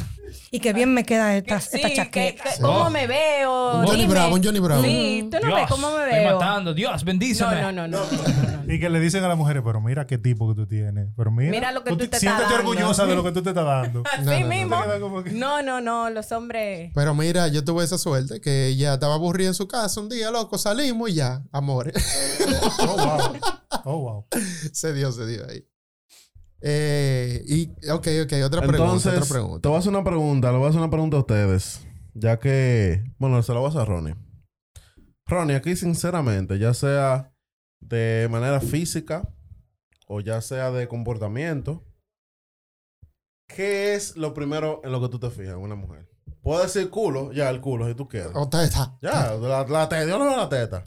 [0.50, 2.42] Y que bien me queda esta, Sí, esta que- chaqueta.
[2.56, 3.80] que- ¿Cómo me veo?
[3.80, 4.06] Un Johnny.
[4.06, 4.82] Bravo, un Johnny Bravo.
[4.82, 6.38] Sí, tú no Dios, ves cómo me estoy veo.
[6.38, 6.72] matando.
[6.74, 7.60] Dios, bendíceme.
[7.60, 8.06] No, no, no, no.
[8.68, 11.08] Y que le dicen a las mujeres, pero mira qué tipo que tú tienes.
[11.16, 12.70] Pero mira, Mira lo que tú te estás siéntete dando.
[12.70, 14.02] orgullosa de lo que tú te estás dando.
[14.12, 14.48] Así No, no, no.
[14.48, 14.76] mismo.
[15.24, 16.92] Te que- No, no, no, los hombres.
[16.94, 20.30] Pero mira, yo tuve esa suerte que ella estaba aburrida en su casa un día,
[20.30, 21.94] loco, salimos y ya, amores.
[22.80, 23.40] Oh, wow.
[23.84, 24.26] Oh, wow.
[24.72, 25.64] se dio, se dio ahí.
[26.60, 29.68] Eh, y, ok, ok, otra pregunta, Entonces, otra te pregunta.
[29.68, 30.50] voy a hacer una pregunta.
[30.52, 31.80] Le voy a hacer una pregunta a ustedes.
[32.14, 33.02] Ya que...
[33.18, 34.14] Bueno, se la voy a hacer a Ronnie.
[35.26, 37.32] Ronnie, aquí sinceramente, ya sea
[37.80, 39.28] de manera física
[40.06, 41.84] o ya sea de comportamiento,
[43.46, 46.08] ¿qué es lo primero en lo que tú te fijas en una mujer?
[46.42, 48.30] Puedo decir culo, ya, el culo, si tú quieres.
[48.34, 48.96] Otra está.
[49.02, 50.84] Ya, la, la teta, yo no veo la teta.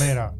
[0.00, 0.34] Mira,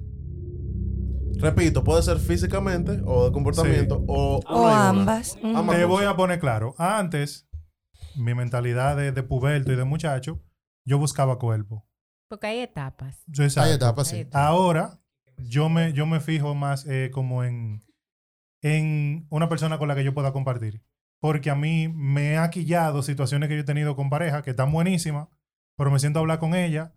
[1.39, 4.89] Repito, puede ser físicamente o de comportamiento o, O una y una.
[4.89, 5.37] ambas.
[5.45, 6.75] Ambas te voy a poner claro.
[6.79, 7.47] Antes,
[8.17, 10.43] mi mentalidad de, de puberto y de muchacho,
[10.87, 11.87] yo buscaba cuerpo.
[12.29, 13.23] Porque hay etapas.
[13.27, 13.45] Yo.
[13.57, 14.21] Hay etapas, Hay sí.
[14.23, 14.43] etapas.
[14.49, 14.99] Ahora,
[15.39, 17.83] yo me, yo me fijo más eh, como en,
[18.63, 20.83] en una persona con la que yo pueda compartir.
[21.21, 24.71] Porque a mí me ha quillado situaciones que yo he tenido con pareja que están
[24.71, 25.29] buenísimas,
[25.77, 26.95] pero me siento a hablar con ella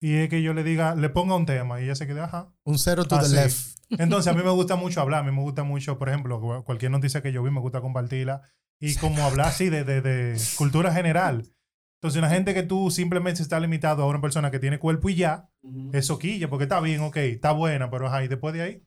[0.00, 2.52] y es que yo le diga, le ponga un tema y ella se quede, ajá.
[2.64, 3.76] Un cero to the left.
[3.90, 6.64] Entonces a mí me gusta mucho hablar, a mí me gusta mucho, por ejemplo, cu-
[6.64, 8.42] cualquier noticia que yo vi me gusta compartirla
[8.80, 11.44] y como hablar así de, de, de cultura general.
[12.00, 15.16] Entonces una gente que tú simplemente está limitado a una persona que tiene cuerpo y
[15.16, 15.48] ya,
[15.92, 18.82] eso quilla, porque está bien, ok, está buena, pero ajá, y después de ahí,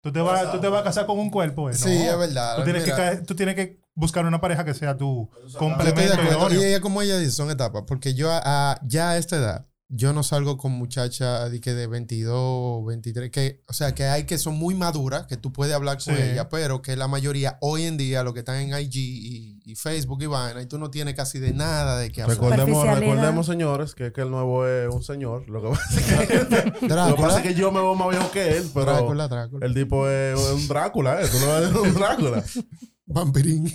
[0.00, 1.68] tú te vas, tú te vas a casar con un cuerpo.
[1.70, 2.12] eh, Sí, no.
[2.12, 2.56] es verdad.
[2.56, 5.68] Tú tienes, que, Mira, tú tienes que buscar una pareja que sea tu yo estoy
[5.68, 6.54] de complemento.
[6.54, 7.82] Y ella, como ella dice, son etapas.
[7.86, 11.74] Porque yo, a- a- ya a esta edad, yo no salgo con muchachas de, que
[11.74, 15.74] de 22, 23, que, o sea, que hay que son muy maduras, que tú puedes
[15.74, 16.22] hablar con Sí.
[16.22, 19.74] ella, pero que la mayoría hoy en día, lo que están en IG y, y
[19.76, 22.38] Facebook y vaina, y tú no tienes casi de nada de qué hablar.
[22.38, 25.46] Recordemos, recordemos, señores, que, que el nuevo es un señor.
[25.50, 28.08] Lo que pasa es que, lo que, pasa Drácula, es que yo me veo más
[28.08, 29.66] viejo que él, pero Drácula, Drácula.
[29.66, 31.26] el tipo es un Drácula, ¿eh?
[31.30, 32.42] Tú no ves un Drácula.
[33.04, 33.70] Vampirín.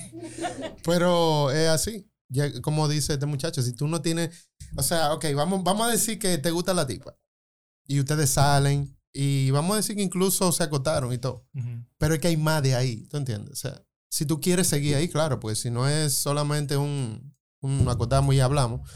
[0.84, 2.10] Pero es así.
[2.30, 4.50] Ya, como dice este muchacho, si tú no tienes.
[4.76, 7.18] O sea, ok, vamos, vamos a decir que te gusta la tipa.
[7.86, 8.96] Y ustedes salen.
[9.14, 11.48] Y vamos a decir que incluso se acotaron y todo.
[11.98, 13.08] Pero es que hay más de ahí.
[13.08, 13.54] ¿Tú entiendes?
[13.54, 17.88] O sea, si tú quieres seguir ahí, claro, pues si no es solamente un, un
[17.90, 18.88] acotamos y hablamos.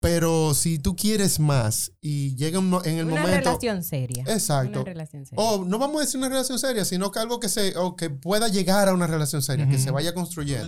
[0.00, 3.38] Pero si tú quieres más y llega un en el Una momento.
[3.38, 4.22] relación seria.
[4.28, 4.82] Exacto.
[4.82, 5.42] Una relación seria.
[5.42, 8.10] O no vamos a decir una relación seria, sino que algo que se o que
[8.10, 10.66] pueda llegar a una relación seria, que se vaya construyendo.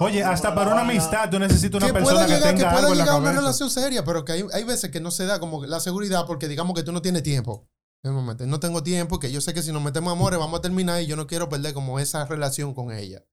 [0.00, 2.80] Oye, hasta para una amistad tú necesitas una que persona que llegar, que tenga pueda
[2.80, 5.10] algo en la llegar a una relación seria, pero que hay, hay veces que no
[5.10, 7.68] se da como la seguridad porque digamos que tú no tienes tiempo.
[8.02, 10.58] En el momento, no tengo tiempo, que yo sé que si nos metemos amores vamos
[10.58, 13.24] a terminar y yo no quiero perder como esa relación con ella.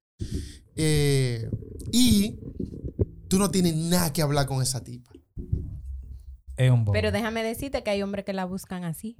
[0.75, 1.49] Eh,
[1.91, 2.39] y
[3.27, 5.11] tú no tienes nada que hablar con esa tipa.
[6.55, 6.93] Es un bobo.
[6.93, 9.17] Pero déjame decirte que hay hombres que la buscan así.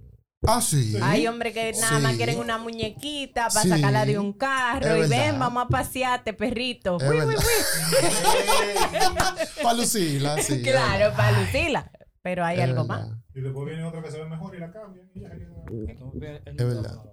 [0.48, 0.98] Ah, sí.
[1.02, 3.70] Hay hombres que nada más quieren una muñequita para Sí.
[3.70, 5.18] sacarla de un carro Es y verdad.
[5.32, 6.98] ven, vamos a pasearte, perrito.
[6.98, 7.36] Uy, uy, uy.
[9.64, 10.62] Para lucirla, sí.
[10.64, 11.92] Claro, para lucirla.
[12.24, 13.08] Pero hay Es algo verdad.
[13.08, 13.18] más.
[13.36, 15.10] Y después viene otra que se ve mejor y la cambian.
[15.14, 16.42] y ya, ya.
[16.46, 17.04] Es verdad.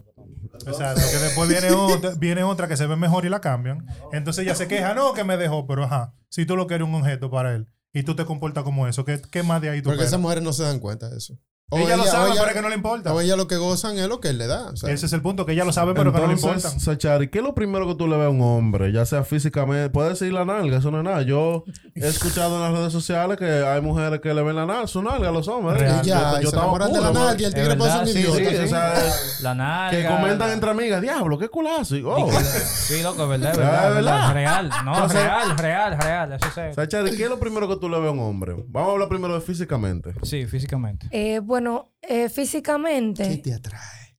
[0.67, 3.87] Exacto, que después viene otra, viene otra que se ve mejor y la cambian.
[4.13, 6.95] Entonces ella se queja, no, que me dejó, pero ajá, si tú lo quieres un
[6.95, 9.91] objeto para él y tú te comportas como eso, ¿qué, qué más de ahí tú
[9.91, 11.39] Porque esas mujeres no se dan cuenta de eso.
[11.71, 13.13] O Ella lo sabe, o pero es que no le importa.
[13.13, 14.69] o ella lo que gozan es lo que él le da.
[14.71, 14.91] o sea.
[14.91, 16.57] Ese es el punto, que ella lo sabe, pero que no le importa.
[16.57, 18.91] Entonces, Sachari, ¿qué es lo primero que tú le ves a un hombre?
[18.91, 21.21] Ya sea físicamente, puede decir la nalga, eso no es nada.
[21.23, 21.65] Yo
[21.95, 25.03] he escuchado en las redes sociales que hay mujeres que le ven la nalga, su
[25.03, 25.79] nalga a los hombres.
[25.79, 26.01] Real.
[26.03, 28.01] Y ya, y se estaba enamoran de la nalga y el Es tigre puede ser
[28.01, 28.39] un sí, idiota.
[28.39, 28.95] Sí, sí, o sea,
[29.43, 29.91] La nalga.
[29.99, 31.97] que comentan la- entre amigas, diablo, qué culazo.
[32.07, 32.31] Oh.
[32.33, 33.73] Sí, loco, es verdad, es verdad.
[33.73, 33.89] ¿verdad?
[33.91, 34.33] es verdad.
[34.33, 34.71] Real.
[34.87, 36.33] No, Entonces- real, real, real.
[36.33, 36.73] Eso sé.
[36.73, 38.55] Sachari, ¿qué es lo primero que tú le ves a un hombre?
[38.69, 40.15] Vamos a hablar primero de físicamente.
[40.23, 41.07] Sí, físicamente.
[41.11, 44.19] Eh, bueno, eh, ¿Qué físicamente, te atrae?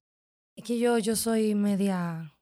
[0.56, 2.34] es que yo, yo soy media...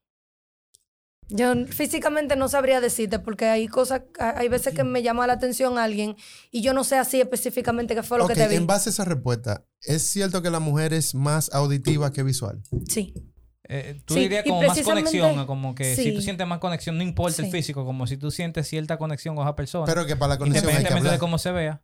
[1.29, 5.77] Yo físicamente no sabría decirte porque hay cosas, hay veces que me llama la atención
[5.77, 6.15] alguien
[6.51, 8.55] y yo no sé así específicamente qué fue lo que te vi.
[8.55, 12.63] en base a esa respuesta, ¿es cierto que la mujer es más auditiva que visual?
[12.87, 13.13] Sí.
[13.67, 17.03] Eh, tú Sí, dirías como más conexión, como que si tú sientes más conexión, no
[17.03, 20.35] importa el físico, como si tú sientes cierta conexión con esa persona, Pero que para
[20.35, 21.83] la conexión hay que independientemente de cómo se vea,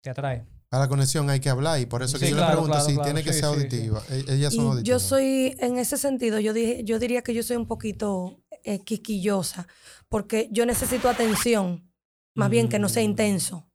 [0.00, 0.46] te atrae.
[0.74, 2.72] Para la conexión hay que hablar y por eso que Sí, yo claro, le pregunto
[2.74, 3.04] claro, si claro.
[3.04, 3.60] tiene que Sí, ser sí, sí.
[3.60, 4.02] auditiva.
[4.10, 5.02] E- Ellas Y son auditivas.
[5.02, 8.80] yo soy, en ese sentido, yo, dije, yo diría que yo soy un poquito eh,
[8.82, 9.68] quisquillosa,
[10.08, 11.88] porque yo necesito atención,
[12.34, 13.68] más bien que no sea intenso.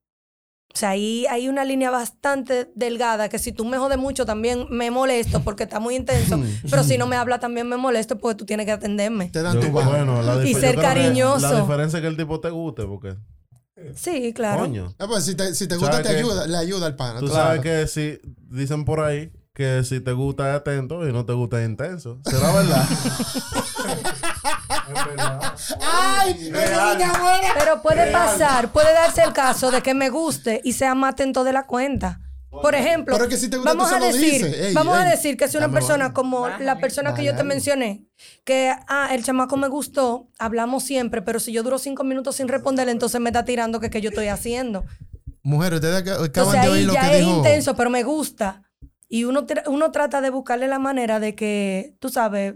[0.73, 4.67] O sea, ahí hay una línea bastante delgada que si tú me jodes mucho también
[4.69, 6.37] me molesto porque está muy intenso,
[6.69, 9.29] pero si no me habla también me molesto porque tú tienes que atenderme.
[9.29, 11.39] Te dan Yo- tu bueno, la Y ser cariñoso.
[11.53, 13.15] La diferencia es que el tipo te guste, porque,
[13.95, 14.61] Sí, claro.
[14.61, 14.93] coño.
[14.99, 17.19] Ah, pues si te, si te gusta, ¿Sabes te ayuda, le ayuda al pana.
[17.19, 17.61] Tú tú sabes sabes.
[17.61, 18.19] que si
[18.49, 22.19] dicen por ahí que si te gusta es atento y no te gusta es intenso.
[22.25, 22.87] ¿Será verdad?
[25.81, 26.51] ¡Ay!
[27.57, 31.43] Pero puede pasar, puede darse el caso de que me guste y sea más atento
[31.43, 32.21] de la cuenta.
[32.51, 34.43] Por ejemplo, Pero es que si te gusta, vamos a decir.
[34.45, 38.05] Ey, vamos a decir que es una persona como la persona que yo te mencioné,
[38.43, 42.47] que ah, el chamaco me gustó, hablamos siempre, pero si yo duro cinco minutos sin
[42.47, 44.83] responderle, entonces me está tirando que qué yo estoy haciendo.
[45.43, 47.37] Mujeres, ustedes ac- acaban Entonces de ahí oír lo ya que es dijo.
[47.37, 48.63] intenso, pero me gusta.
[49.11, 52.53] Y uno, tra- uno trata de buscarle la manera de que, tú sabes,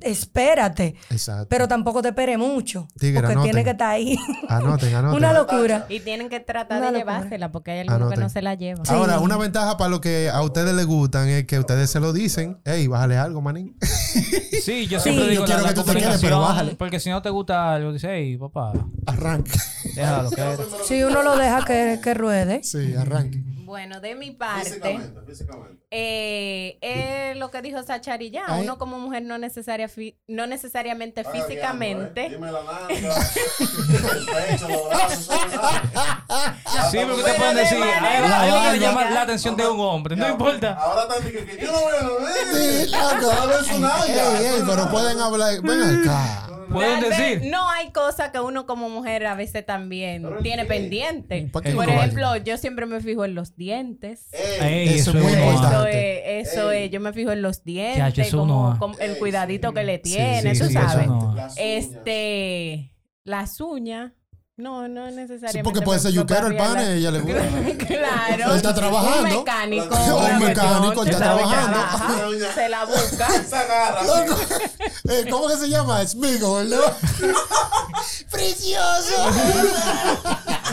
[0.00, 1.48] espérate, Exacto.
[1.48, 3.50] pero tampoco te espere mucho, Tigre, porque anoten.
[3.50, 4.16] tiene que estar ahí.
[4.48, 5.16] Anoten, anoten.
[5.16, 5.86] Una locura.
[5.88, 7.14] Y tienen que tratar Una de locura.
[7.16, 8.84] llevársela porque hay algunos que no se la llevan.
[8.88, 12.12] Ahora, una ventaja para lo que a ustedes les gustan es que ustedes se lo
[12.12, 12.60] dicen.
[12.64, 13.76] Ey, bájale algo, manín.
[14.62, 15.10] Sí, yo Sí.
[15.10, 16.74] siempre Yo digo quiero la, que tú te quedes, pero bájale.
[16.76, 18.72] porque si no te gusta algo, dice, hey, papá,
[19.06, 19.52] Arranque.
[19.94, 20.58] déjalo que es.
[20.86, 22.62] Si uno lo deja que, que ruede.
[22.64, 23.44] Sí, arranque.
[23.66, 25.82] Bueno, de mi parte, Físicamente, físicamente.
[25.90, 28.44] eh, es lo que dijo Sachari ya.
[28.46, 28.62] Ay.
[28.62, 32.26] Uno como mujer no, necesaria fi- no necesariamente Está físicamente.
[32.26, 32.30] ¿eh?
[32.30, 32.88] Dime la nalga,
[33.58, 35.28] el pecho, los brazos.
[36.90, 39.80] Sí, porque te pueden de decir, hay algo que La llama la atención de un
[39.80, 40.72] hombre, no importa.
[40.74, 43.58] Ahora diciendo que yo no Sí, loco.
[43.60, 44.38] Es un nalga.
[44.40, 45.60] Ey, ey, pero pueden hablar.
[45.62, 46.48] Ven acá.
[46.72, 47.42] Pueden decir.
[47.50, 51.48] No hay cosas que uno como mujer a veces también tiene pendiente.
[51.52, 54.28] ¿Para qué Por ejemplo, yo siempre me fijo en los dientes.
[54.60, 56.40] Ey, Eso eso, es muy importante.
[56.40, 58.78] Eso es, eso es, yo me fijo en los dientes, Chacho, eso como, no.
[58.78, 61.06] como el cuidadito que le Sí, tiene, sí, tú sí, eso sabes.
[61.06, 61.34] no.
[61.34, 61.58] Las uñas.
[61.58, 62.92] Este,
[63.24, 64.12] las uñas,
[64.56, 65.52] no, no necesariamente.
[65.52, 67.86] Sí, porque puede me- ser yuquero el pana ella le gusta.
[67.86, 68.50] Claro.
[68.50, 69.18] Él está trabajando.
[69.38, 69.94] Un mecánico.
[70.16, 71.78] Un mecánico, él está trabajando.
[71.78, 73.28] trabaja, Se la busca.
[73.44, 74.00] Se agarra.
[75.08, 76.04] Eh, ¿Cómo que se llama?
[76.04, 76.80] Smigo, ¿verdad?
[78.30, 79.30] ¡Precioso!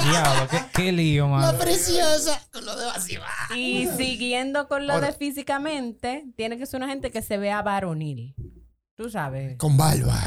[0.10, 1.58] Diablo, qué, qué lío, La mano.
[1.60, 2.42] preciosa.
[2.52, 3.22] Con lo de vacío.
[3.56, 7.62] Y siguiendo con lo Ahora- de físicamente, tiene que ser una gente que se vea
[7.62, 8.34] varonil.
[8.96, 9.56] Tú sabes.
[9.58, 10.20] Con barba.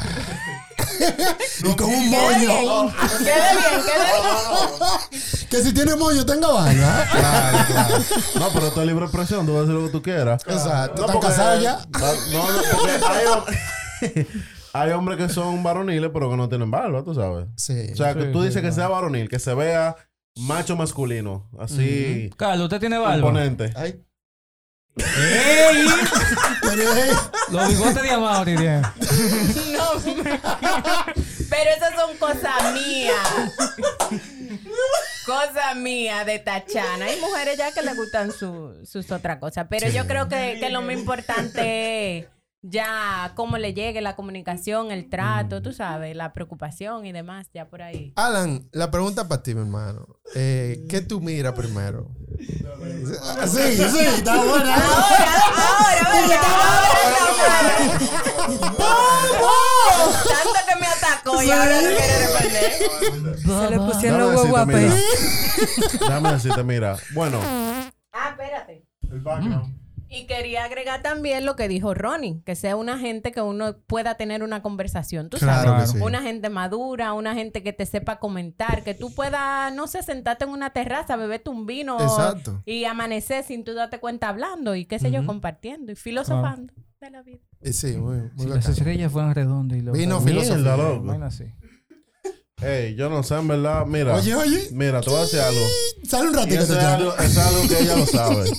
[1.71, 2.91] y con un moño.
[3.17, 5.47] Quede bien, quede bien.
[5.49, 7.05] que si tiene moño, tenga barba.
[7.11, 7.97] Claro, claro.
[8.39, 10.41] No, pero esto es libre expresión, tú vas a decir lo que tú quieras.
[10.47, 11.01] Exacto.
[11.01, 11.79] No, ¿Están porque- casados ya?
[12.31, 14.27] No, no, porque hay, hom-
[14.73, 17.47] hay hombres que son varoniles, pero que no tienen barba, tú sabes.
[17.55, 17.89] Sí.
[17.93, 19.95] O sea, que Sí, tú sí, dices que sea varonil, que se vea
[20.35, 23.15] macho masculino, así, Carlos, ¿usted tiene barba?
[23.15, 23.71] imponente.
[23.75, 24.03] Ay.
[25.17, 25.85] ¡Ey!
[27.49, 28.81] Los bigotes de Amaury tiene.
[28.81, 30.01] No,
[31.49, 33.15] pero esas son cosas mías.
[35.25, 37.05] Cosas mías de Tachana.
[37.05, 39.67] Hay mujeres ya que les gustan su- sus otras cosas.
[39.69, 42.25] Pero yo creo que, que lo más importante es
[42.61, 47.69] ya cómo le llegue la comunicación, el trato, tú sabes, la preocupación y demás, ya
[47.69, 48.13] por ahí.
[48.15, 50.05] Alan, la pregunta para ti, mi hermano.
[50.35, 52.09] Eh, ¿Qué tú miras primero?
[53.47, 54.75] Sí, sí, está buena.
[54.75, 56.41] Ahora, ¿verdad?
[57.57, 57.77] Ahora,
[60.27, 63.37] Tanto que me atacó y ahora no quiere responder.
[63.39, 64.95] Se le pusieron los huevos a mira.
[65.99, 66.97] Déjame decirte, mira.
[67.13, 67.39] Bueno,
[68.11, 68.85] Ah, espérate.
[70.09, 74.15] Y quería agregar también lo que dijo Ronnie, que sea una gente que uno pueda
[74.15, 75.91] tener una conversación, tú Claro sabes.
[75.91, 76.03] que sí.
[76.03, 80.45] Una gente madura, una gente que te sepa comentar, que tú puedas, no sé, sentarte
[80.45, 82.61] en una terraza, beberte un vino Exacto.
[82.65, 87.09] y amanecer sin tú darte cuenta hablando y qué sé yo, compartiendo y filosofando de
[87.11, 87.39] la vida.
[87.61, 89.97] Eh, Sí, muy, muy Si las estrellas fueran redondas y los...
[89.97, 90.77] Vino filosofía.
[90.77, 91.01] loco.
[91.03, 91.45] Bueno, así.
[92.61, 94.15] Hey, yo no sé, en verdad, mira.
[94.15, 94.67] Oye, oye.
[94.71, 95.61] Mira, te voy a decir algo.
[96.07, 96.61] Sale un ratito.
[96.61, 98.49] eso es algo, es algo que ella lo sabe.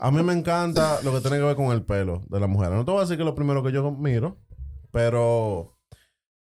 [0.00, 2.70] A mí me encanta lo que tiene que ver con el pelo de la mujer.
[2.70, 4.38] No te voy a decir que es lo primero que yo miro,
[4.90, 5.76] pero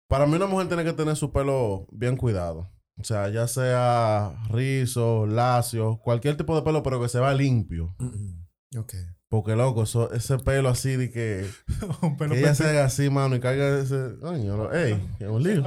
[0.08, 2.70] para mí una mujer tiene que tener su pelo bien cuidado.
[2.98, 7.94] O sea, ya sea rizo, lacio, cualquier tipo de pelo, pero que se vea limpio.
[7.98, 8.94] Mm, Ok.
[9.28, 11.46] Porque, loco, eso- ese pelo así de que,
[12.02, 14.16] Un pelo que ella se haga así, mano, y caiga ese...
[14.20, 15.64] Coño, ey, es un lío.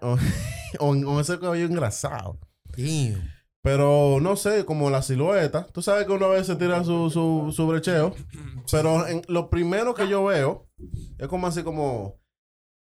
[0.00, 0.16] O,
[0.80, 2.38] o, o ese cabello engrasado.
[2.76, 3.30] Damn.
[3.62, 5.66] Pero no sé, como la silueta.
[5.66, 8.14] Tú sabes que una vez se tira su, su, su brecheo.
[8.70, 10.68] Pero en, lo primero que yo veo
[11.18, 12.20] es como así como.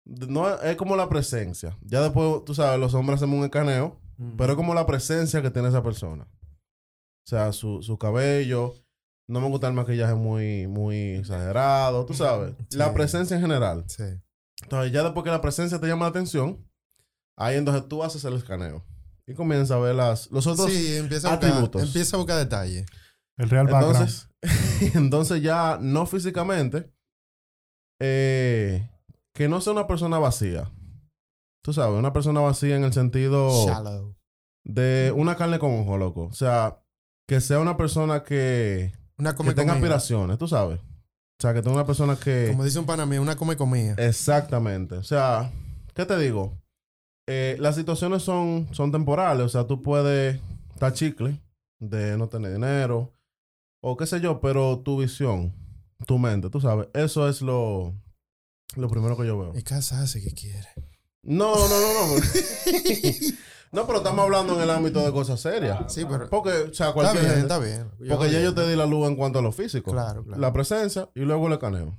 [0.06, 1.78] No, es como la presencia.
[1.84, 4.00] Ya después, tú sabes, los hombres hacemos un escaneo.
[4.38, 6.26] Pero es como la presencia que tiene esa persona.
[6.26, 8.76] O sea, su, su cabello.
[9.30, 12.56] No me gusta el maquillaje muy, muy exagerado, tú sabes.
[12.72, 12.94] La Sí.
[12.94, 13.86] presencia en general.
[13.88, 14.04] Sí.
[14.64, 16.66] Entonces, ya después que la presencia te llama la atención,
[17.36, 18.84] ahí entonces tú haces el escaneo.
[19.26, 20.72] Y comienza a ver las, los otros.
[20.72, 22.86] Sí, empieza a, buscar, empieza a buscar detalles.
[23.38, 23.96] El real background.
[23.96, 24.30] Entonces,
[24.96, 26.92] entonces ya no físicamente,
[28.02, 28.90] eh,
[29.34, 30.72] que no sea una persona vacía.
[31.64, 34.16] Tú sabes, una persona vacía en el sentido Shallow.
[34.66, 36.24] de una carne con ojo, loco.
[36.26, 36.84] O sea,
[37.28, 39.96] que sea una persona que, Una que come tenga comida.
[39.96, 40.80] aspiraciones, tú sabes.
[40.80, 42.50] O sea, que tenga una persona que...
[42.52, 43.96] Como dice un pana mío, una come comida.
[43.98, 44.96] Exactamente.
[44.96, 45.52] O sea,
[45.94, 46.62] ¿qué te digo?
[47.28, 49.46] Eh, las situaciones son, son temporales.
[49.46, 50.40] O sea, tú puedes
[50.74, 51.40] estar chicle
[51.80, 53.14] de no tener dinero
[53.82, 55.54] o qué sé yo, pero tu visión,
[56.08, 57.94] tu mente, tú sabes, eso es lo,
[58.76, 59.54] lo primero que yo veo.
[59.54, 60.68] Es casarse que quiere.
[61.22, 62.22] No, no, no, no.
[63.72, 65.92] no, pero estamos hablando en el ámbito de cosas serias.
[65.94, 66.30] Sí, pero.
[66.30, 67.90] Porque, o sea, Está cualquier bien, gente- está bien.
[68.10, 69.92] Porque ya yo te di la luz en cuanto a lo físico.
[69.92, 70.42] Claro, claro.
[70.42, 71.98] La presencia y luego el escaneo.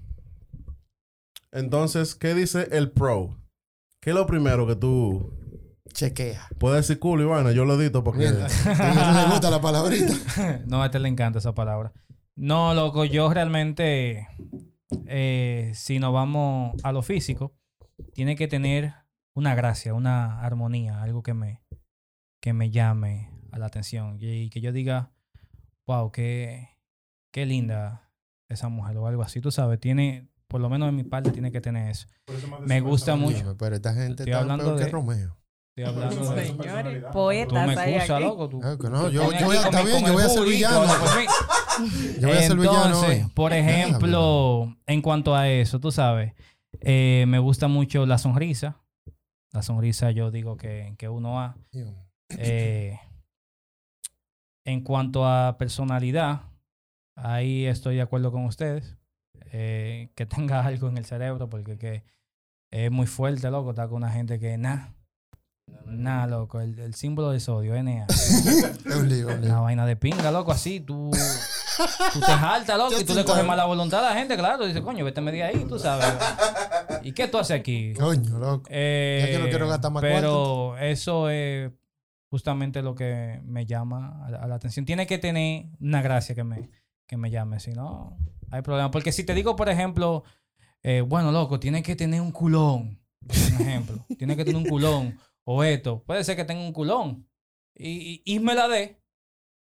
[1.52, 3.36] Entonces, ¿qué dice el pro?
[4.04, 5.32] ¿Qué es lo primero que tú
[5.94, 6.48] Chequea.
[6.58, 7.52] puedes decir culo y vaina?
[7.52, 8.26] Yo lo edito porque...
[8.26, 10.12] A él le gusta la palabrita.
[10.66, 11.90] no, a este le encanta esa palabra.
[12.36, 14.28] No, loco, yo realmente,
[15.06, 17.56] eh, si nos vamos a lo físico,
[18.12, 18.92] tiene que tener
[19.34, 21.62] una gracia, una armonía, algo que me,
[22.42, 25.14] que me llame a la atención y que yo diga,
[25.86, 26.76] wow, qué,
[27.32, 28.12] qué linda
[28.50, 31.50] esa mujer o algo así, tú sabes, tiene, por lo menos en mi parte tiene
[31.50, 32.06] que tener eso.
[32.60, 33.56] Me gusta mucho.
[33.58, 35.36] Pero esta gente Estoy está hablando peor que de- Romeo.
[35.76, 36.46] Estoy hablando de...
[36.46, 38.48] Señores, Tú poetas me excusas, loco.
[38.48, 40.28] Tú, Ah, que no, yo- pones yo voy a- aquí está bien, yo voy a
[40.28, 40.84] ser villano.
[42.20, 43.26] Yo voy a ser villano hoy.
[43.34, 46.34] por ejemplo, en cuanto a eso, tú sabes,
[46.80, 48.76] eh, me gusta mucho la sonrisa.
[49.52, 51.56] La sonrisa yo digo que, que uno ha.
[52.38, 52.96] Eh,
[54.64, 56.42] en cuanto a personalidad,
[57.16, 58.96] ahí estoy de acuerdo con ustedes.
[59.56, 62.02] Eh, que tenga algo en el cerebro, porque que
[62.72, 64.94] es muy fuerte, loco, estar con una gente que nada.
[65.86, 66.60] Nada, loco.
[66.60, 68.06] El, el símbolo de sodio, NA.
[68.08, 70.80] Es un lío, un Una vaina de pinga, loco, así.
[70.80, 71.10] Tú,
[72.12, 74.66] tú te jaltas, loco, y tú le coges mala voluntad a la gente, claro.
[74.66, 76.06] Dices, coño, vete media ahí, tú sabes.
[77.02, 77.94] ¿Y qué tú haces aquí?
[77.94, 78.68] Coño, loco.
[78.70, 81.70] Eh, que no quiero gastar más Pero eso es
[82.28, 84.84] justamente lo que me llama a, la- a la atención.
[84.84, 86.70] Tiene que tener una gracia que me,
[87.06, 88.16] que me llame, si no,
[88.50, 88.90] hay problema.
[88.90, 90.24] Porque si te digo, por ejemplo,
[90.82, 94.04] eh, bueno, loco, tiene que tener un culón, por ejemplo.
[94.18, 95.18] tiene que tener un culón.
[95.44, 97.28] O esto, puede ser que tenga un culón.
[97.76, 99.00] Y, y, y me la dé.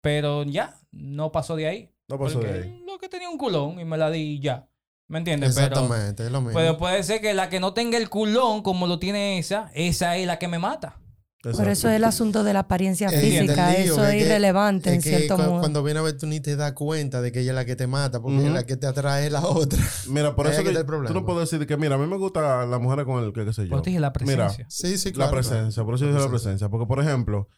[0.00, 1.94] Pero ya, no pasó de ahí.
[2.08, 2.82] No pasó de ahí.
[2.86, 4.68] lo que tenía un culón y me la di y ya.
[5.08, 5.54] ¿Me entiendes?
[5.54, 6.58] Pero- Exactamente, es lo mismo.
[6.58, 10.16] pero puede ser que la que no tenga el culón como lo tiene esa, esa
[10.16, 11.00] es la que me mata.
[11.42, 13.70] Por eso es el asunto de la apariencia Eh, física.
[13.70, 15.60] lío, Eso que- es que- irrelevante en es que cierto cu- modo.
[15.60, 17.76] Cuando viene a ver, tú ni te das cuenta de que ella es la que
[17.76, 18.48] te mata, porque Ujú.
[18.50, 19.78] la que te atrae es la otra.
[20.08, 21.08] Mira, por eso que que el problema.
[21.08, 23.44] tú no puedes decir que, mira, a mí me gusta la mujer con el que,
[23.44, 23.80] qué sé yo.
[23.80, 24.66] Dije la Mira, presencia.
[24.68, 25.32] Sí, sí, la claro.
[25.32, 26.68] presencia, por eso yo dije la presencia.
[26.68, 27.48] Porque, por ejemplo,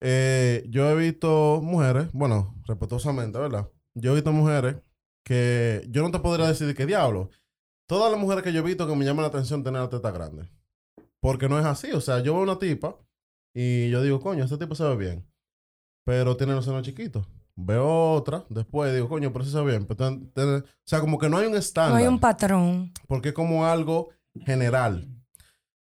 [0.00, 3.68] eh, yo he visto mujeres, bueno, respetuosamente, ¿verdad?
[3.94, 4.76] Yo he visto mujeres
[5.24, 7.28] que yo no te podría decir de qué diablo.
[7.86, 10.10] Todas las mujeres que yo he visto que me llaman la atención tener la teta
[10.10, 10.48] grande.
[11.20, 11.90] Porque no es así.
[11.92, 12.96] O sea, yo veo una tipa
[13.54, 15.26] y yo digo, coño, este tipo se ve bien.
[16.04, 17.26] Pero tiene los senos chiquitos.
[17.56, 19.84] Veo otra, después digo, coño, pero sí se ve bien.
[19.86, 21.92] Pero ten- ten- o sea, como que no hay un estándar.
[21.92, 22.92] No hay un patrón.
[23.06, 24.08] Porque es como algo
[24.46, 25.08] general.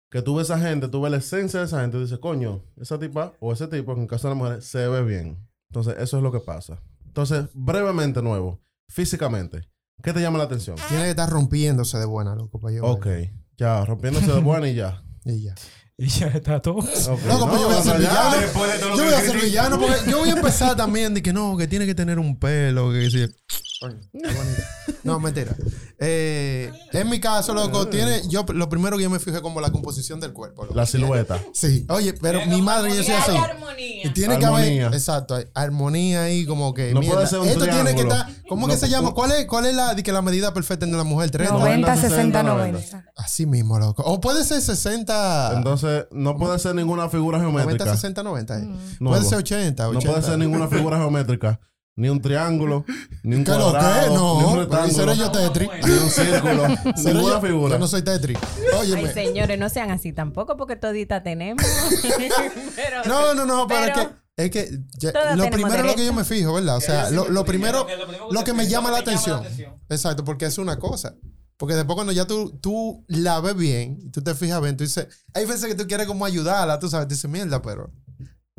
[0.10, 2.20] Que tú ves a esa gente, tú ves la esencia de esa gente y dices,
[2.20, 5.38] coño, esa tipa o ese tipo, en caso de las mujeres, se ve bien.
[5.70, 6.82] Entonces, eso es lo que pasa.
[7.06, 9.68] Entonces, brevemente nuevo, físicamente,
[10.02, 10.78] ¿qué te llama la atención?
[10.88, 12.86] Tiene que estar rompiéndose de buena, loco, para yo.
[12.86, 13.08] Ok,
[13.58, 15.02] ya, rompiéndose de buena y ya.
[15.26, 15.56] Y ya.
[15.98, 16.80] Y ya está todo.
[16.80, 18.98] Ok, Loco, pues yo voy a ser villano.
[18.98, 21.68] Yo voy a ser villano porque yo voy a empezar también de que no, que
[21.68, 23.26] tiene que tener un pelo, que sí.
[23.80, 24.00] Coño.
[25.04, 25.56] No, mentira.
[26.00, 28.24] Eh, en mi caso, loco, tiene.
[28.28, 30.64] Yo lo primero que yo me fijé como la composición del cuerpo.
[30.64, 30.74] loco.
[30.74, 31.40] La silueta.
[31.54, 31.86] Sí.
[31.90, 33.32] Oye, pero mi madre yo soy así.
[33.38, 34.08] Armonía.
[34.08, 34.88] Y tiene que Armonía.
[34.88, 37.18] haber, exacto, hay armonía ahí como que No mierda.
[37.18, 38.16] puede ser un Esto tiene que triángulo.
[38.16, 39.12] estar, ¿cómo No que se llama?
[39.14, 41.30] ¿Cuál es, cuál es la, que la medida perfecta de la mujer?
[41.30, 41.54] 30.
[41.54, 43.06] 90, 60, 60, 90.
[43.16, 44.02] Así mismo, loco.
[44.08, 47.94] O puede ser 60, Entonces, no puede ser ninguna figura 90, geométrica.
[47.96, 48.58] 60, 90.
[48.60, 48.64] eh.
[49.00, 49.30] No, puede no.
[49.30, 50.10] ser 80, No 80.
[50.10, 51.60] puede ser ninguna figura geométrica.
[51.98, 52.84] Ni un triángulo,
[53.24, 53.64] ni un ¿Qué lo que?
[53.72, 55.70] cuadrado, ni un No, rectángulo, seré yo Tetris.
[55.86, 56.68] ni un círculo.
[56.98, 57.74] Seré ninguna yo, figura.
[57.76, 58.38] yo no soy Tetris.
[58.74, 59.14] Ay, Óyeme.
[59.14, 61.64] señores, no sean así tampoco porque todita tenemos.
[62.76, 65.96] Pero- No, no, no, pero, Pero- es que, es que ya- lo primero es lo
[65.96, 66.76] que yo me fijo, ¿verdad?
[66.76, 67.88] O sea, lo, lo primero,
[68.30, 69.42] lo que me llama la atención.
[69.88, 71.16] Exacto, porque es una cosa.
[71.56, 74.84] Porque después cuando ya tú, tú la ves bien, y tú te fijas bien, tú
[74.84, 77.94] dices, hay veces que tú quieres como ayudarla, tú sabes, tú dices, mierda, pero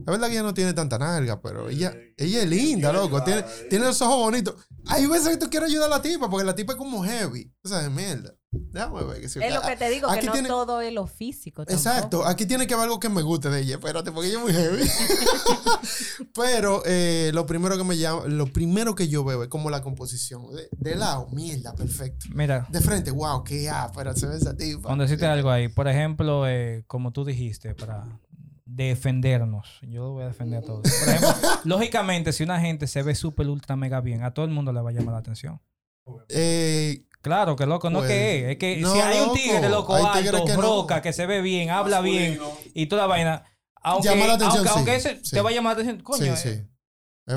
[0.05, 3.23] verdad que ella no tiene tanta nalga, pero ella, ella es linda, loco.
[3.25, 4.55] Tiene, tiene los ojos bonitos.
[4.89, 7.51] Hay veces que tú quieres ayudar a la tipa, porque la tipa es como heavy.
[7.65, 8.35] O sea, es mierda.
[8.53, 10.93] Déjame ver que si- Es lo que te digo, Aquí que no tiene- todo es
[10.93, 11.63] lo físico.
[11.63, 14.43] Exacto, aquí tiene que haber algo que me guste de ella, espérate, porque ella es
[14.45, 14.83] muy heavy.
[16.35, 19.83] Pero eh, lo primero que me llama, lo primero que yo veo es como la
[19.83, 20.43] composición.
[20.55, 22.27] De, de lado, mierda, perfecto.
[22.35, 24.83] Mira, De frente, wow, qué pero se ve esa tipa.
[24.83, 28.05] cuando decirte algo ahí, por ejemplo, eh, como tú dijiste, para
[28.67, 30.83] defendernos, yo lo voy a defender a todos.
[30.83, 34.51] Por ejemplo, lógicamente, si una gente se ve súper ultra mega bien, a todo el
[34.51, 35.61] mundo le va a llamar la atención.
[36.29, 38.51] Eh, Claro, que loco, no Pues, que es.
[38.53, 40.63] Es que no, si hay un tigre loco alto, que no.
[40.63, 42.39] roca, que se ve bien, habla bien
[42.73, 43.45] y toda la vaina.
[43.83, 45.35] Aunque, Llama la atención, aunque, sí, aunque ese sí.
[45.35, 46.37] te va a llamar la atención, coño.
[46.37, 46.69] sí, eh.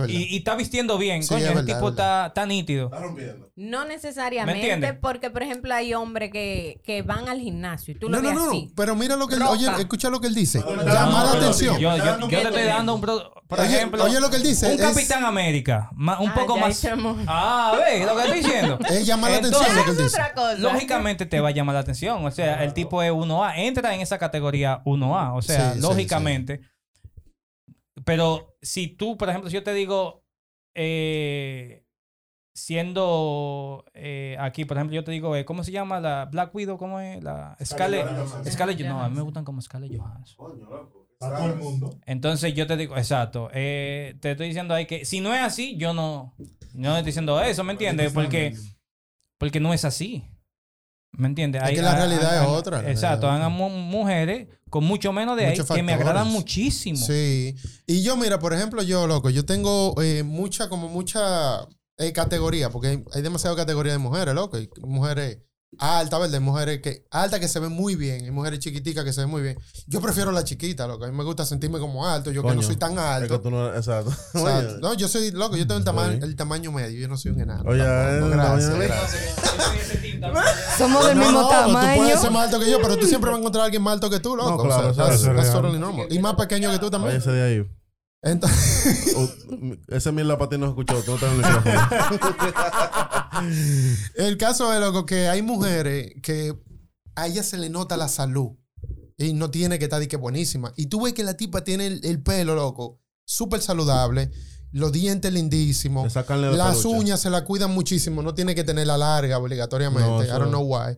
[0.08, 1.46] Y, y está vistiendo bien, Sí, coño.
[1.48, 2.86] es el tipo es está, está nítido.
[2.86, 3.50] Está rompiendo.
[3.56, 8.08] No ¿Me necesariamente, porque por ejemplo hay hombres que, que van al gimnasio y tú
[8.08, 8.72] No, lo no, ves no, así.
[8.76, 10.60] pero mira lo que él, oye, escucha lo que él dice.
[10.60, 11.80] No, no, Llama la no, atención.
[11.80, 13.02] Yo, yo, yo te estoy dando un...
[13.02, 15.90] pro- Por Oye, ejemplo, oye lo que él dice, un es- Capitán América.
[15.96, 16.86] ma- un Ah, poco más...
[17.28, 18.78] Ah, ve lo que estoy diciendo.
[18.90, 20.22] Es llamar la atención lo que él Es dice.
[20.22, 20.56] otra cosa.
[20.60, 22.24] Lógicamente te va a llamar la atención.
[22.24, 23.54] O sea, el tipo es 1A.
[23.58, 25.36] Entra en esa categoría 1A.
[25.36, 26.62] O sea, lógicamente.
[28.06, 30.24] Pero si tú, por ejemplo, si yo te digo,
[30.76, 31.84] eh,
[32.54, 36.78] siendo eh, aquí, por ejemplo, yo te digo, eh, ¿cómo se llama la Black Widow?
[36.78, 37.24] ¿Cómo es?
[37.24, 38.08] La Scarlett.
[38.46, 40.36] Scarlett, no, a mí me gustan como Scarlett Johansson.
[40.38, 41.08] Coño, loco.
[41.22, 42.00] A todo el mundo.
[42.06, 45.76] Entonces yo te digo, exacto, eh, te estoy diciendo ahí que si no es así,
[45.76, 46.34] yo no,
[46.74, 48.14] no estoy diciendo eso, ¿me entiendes?
[48.14, 48.56] Porque,
[49.38, 50.24] porque no es así.
[51.12, 51.62] ¿Me entiendes?
[51.64, 55.52] Es que la realidad es otra, Exacto, hay mu- mujeres con mucho menos de ahí
[55.58, 56.98] Muchos que me agradan muchísimo.
[56.98, 57.56] Sí.
[57.88, 62.70] Y yo, mira, por ejemplo, yo, loco, yo tengo eh, mucha, como mucha eh, categoría,
[62.70, 64.58] porque hay, hay demasiada categoría de mujeres, loco.
[64.58, 65.40] Hay mujeres
[65.78, 66.34] altas, ¿verdad?
[66.36, 69.30] Hay mujeres que, altas que se ven muy bien, hay mujeres chiquiticas que se ven
[69.30, 69.58] muy bien.
[69.88, 71.06] Yo prefiero la chiquita, loco.
[71.06, 73.42] A mí me gusta sentirme como alto, yo que no soy tan Es que alto.
[73.42, 74.12] tú no exacto.
[74.82, 77.42] No, yo soy, loco, yo tengo el tamaño, el tamaño medio, yo no soy un
[77.42, 77.64] enano.
[77.70, 78.26] Oye, tampoco.
[78.26, 79.36] el gracias, tamaño- gracias.
[80.78, 81.96] Somos del No, mismo no, pero Tú tamaño.
[81.98, 83.94] puedes ser más alto que yo, pero tú siempre vas a encontrar a alguien más
[83.94, 84.50] alto que tú, loco.
[84.52, 86.08] No, claro, o sea, eso that's, totally normal.
[86.10, 87.14] Y más pequeño que tú también.
[87.14, 87.72] Váyase de ahí.
[88.22, 91.02] Entonces, Uh, ese mierda para ti no escuchó.
[91.04, 91.80] Tú no tienes el micrófono.
[94.16, 96.56] el caso es, loco, que hay mujeres que
[97.16, 98.52] a ella se le nota la salud
[99.18, 100.74] y no tiene que estar de que buenísima.
[100.78, 104.32] Y tú ves que la tipa tiene el, el pelo, loco, súper saludable,
[104.72, 106.06] los dientes lindísimos,
[106.58, 110.08] las uñas se la cuidan muchísimo, no tiene que tenerla larga obligatoriamente.
[110.10, 110.98] No, I don't know why.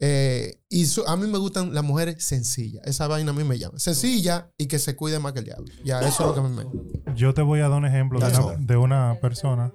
[0.00, 2.86] Eh, y su- a mí me gustan las mujeres sencillas.
[2.86, 3.78] Esa vaina a mí me llama.
[3.80, 5.66] Sencilla y que se cuide más que el diablo.
[5.84, 7.14] Ya, eso es lo que me.
[7.16, 9.72] Yo te voy a dar un ejemplo una, de una persona.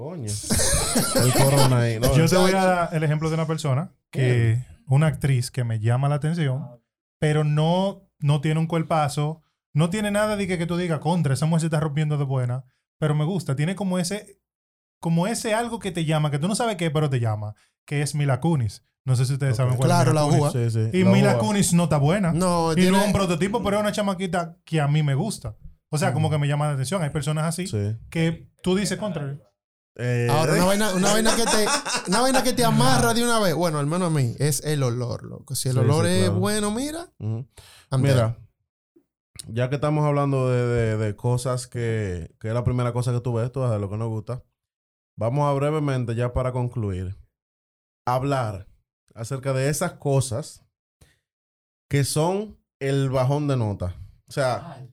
[0.00, 0.32] Coño.
[1.22, 2.00] El corona ahí.
[2.00, 5.62] No, Yo te voy a dar el ejemplo de una persona que, una actriz que
[5.62, 6.66] me llama la atención,
[7.18, 9.42] pero no, no tiene un cuerpazo,
[9.74, 12.24] no tiene nada de que, que tú digas contra, esa mujer se está rompiendo de
[12.24, 12.64] buena,
[12.98, 14.40] pero me gusta, tiene como ese,
[15.00, 18.00] como ese algo que te llama, que tú no sabes qué, pero te llama, que
[18.00, 18.82] es Mila Kunis.
[19.04, 20.54] No sé si ustedes saben cuál Claro, es la Mila Kunis.
[20.54, 20.70] uva.
[20.70, 20.98] Sí, sí.
[20.98, 21.38] Y La Mila uva.
[21.40, 22.32] Kunis no está buena.
[22.32, 25.14] No, y tiene- no es un prototipo, pero es una chamaquita que a mí me
[25.14, 25.56] gusta.
[25.90, 27.02] O sea, como que me llama la atención.
[27.02, 27.96] Hay personas así Sí.
[28.10, 29.36] que tú dices contra.
[30.02, 31.66] Eh, Ahora, una vaina, una, vaina que te,
[32.08, 34.82] una vaina que te amarra de una vez, bueno, al menos a mí, es el
[34.82, 35.54] olor, loco.
[35.54, 36.40] Si el Sí, olor sí, es claro.
[36.40, 37.12] bueno, mira.
[37.98, 38.38] Mira,
[39.48, 43.20] ya que estamos hablando de, de- de cosas que, que es la primera cosa que
[43.20, 44.42] tú ves, tú de lo que nos gusta,
[45.18, 47.16] vamos a brevemente, ya para concluir,
[48.06, 48.66] hablar
[49.14, 50.64] acerca de esas cosas
[51.90, 53.96] que son el bajón de nota.
[54.28, 54.86] O sea,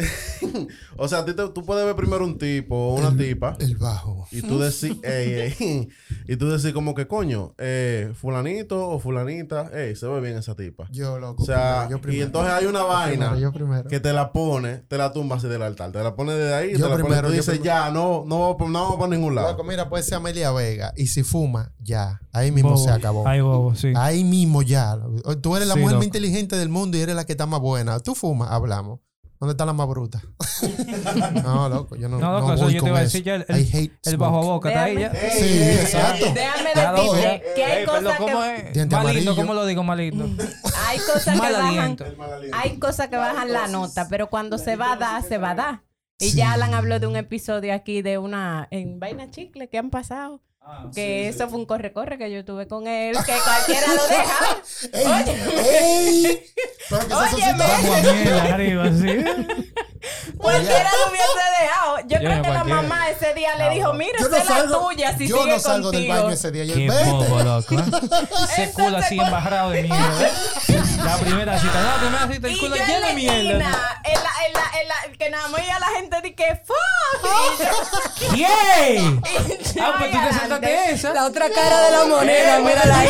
[0.96, 3.56] o sea, a ti te- tú puedes ver primero un tipo o una El- tipa
[3.60, 4.26] El bajo.
[4.30, 5.88] y tú decís, ey, ey,
[6.28, 10.54] y tú decís como que coño, eh, fulanito o fulanita, ey, se ve bien esa
[10.54, 10.88] tipa.
[10.90, 11.42] Yo, loco.
[11.42, 12.24] O sea, primero, yo y primero.
[12.26, 13.88] entonces hay una Yo vaina primero, yo primero.
[13.88, 16.68] que te la pone, te la tumba así del altar, te la pone de ahí,
[16.70, 19.08] y Yo te la pone, tú dices, ya, no, no, vamos por- no vamos por
[19.08, 19.50] ningún lado.
[19.52, 20.92] Loco, mira, puede ser Amelia Vega.
[20.96, 22.20] Y si fuma, ya.
[22.32, 22.84] Ahí mismo Bobo.
[22.84, 23.26] se acabó.
[23.26, 23.92] Ay, bobo, sí.
[23.96, 24.98] Ahí mismo ya.
[25.42, 25.98] Tú eres la Sí, mujer loco.
[25.98, 27.98] más inteligente del mundo y eres la que está más buena.
[28.00, 29.00] Tú fumas, hablamos.
[29.40, 30.20] ¿Dónde está la más bruta?
[31.42, 33.36] no, loco, yo no, No, loco, no eso voy yo te iba a decir ya
[33.36, 35.14] el- bajo boca está ahí ya.
[35.14, 36.26] Sí, exacto.
[36.34, 39.34] Déjame decirte que hay cosas ¿cómo que amarillo.
[39.34, 39.82] ¿cómo lo digo?
[39.82, 40.26] Más lindo.
[40.86, 41.96] hay cosas que bajan
[42.52, 45.54] hay cosas que bajan la nota, pero cuando se va a dar, se va a
[45.54, 45.82] dar.
[46.18, 49.88] Y ya Alan habló de un episodio aquí de una en Vaina Chicle que han
[49.88, 50.42] pasado.
[50.94, 54.62] Que eso fue un corre-corre que yo tuve con él, que cualquiera lo deja.
[54.92, 56.26] ¡Ey!
[56.26, 56.40] ¡Ey!
[56.88, 57.52] Pero que a
[58.12, 59.24] mierda arriba, sí.
[60.38, 61.98] Cualquiera lo hubiese dejado.
[62.00, 64.48] Yo Yo creo no que la mamá ese día le dijo, mira, esa no es
[64.70, 66.22] la tuya si yo sigue no salgo del contigo.
[66.24, 66.64] baño ese día.
[66.64, 67.74] Yo, Qué bobo, loco.
[67.74, 67.84] ¿eh?
[68.52, 70.26] Ese culo se así embarrado de mierda.
[70.26, 70.32] ¿eh?
[71.04, 71.80] La primera cita.
[71.82, 73.40] No, la primera cita, el Y culo lleno la de mierda.
[73.50, 73.66] en la,
[74.04, 78.36] en la, en la, que nada más iba la gente de que fuck.
[78.36, 79.20] ¡Yay!
[79.80, 81.12] Ah, pues tú te esa.
[81.12, 83.08] La otra cara de la moneda, mírala ahí.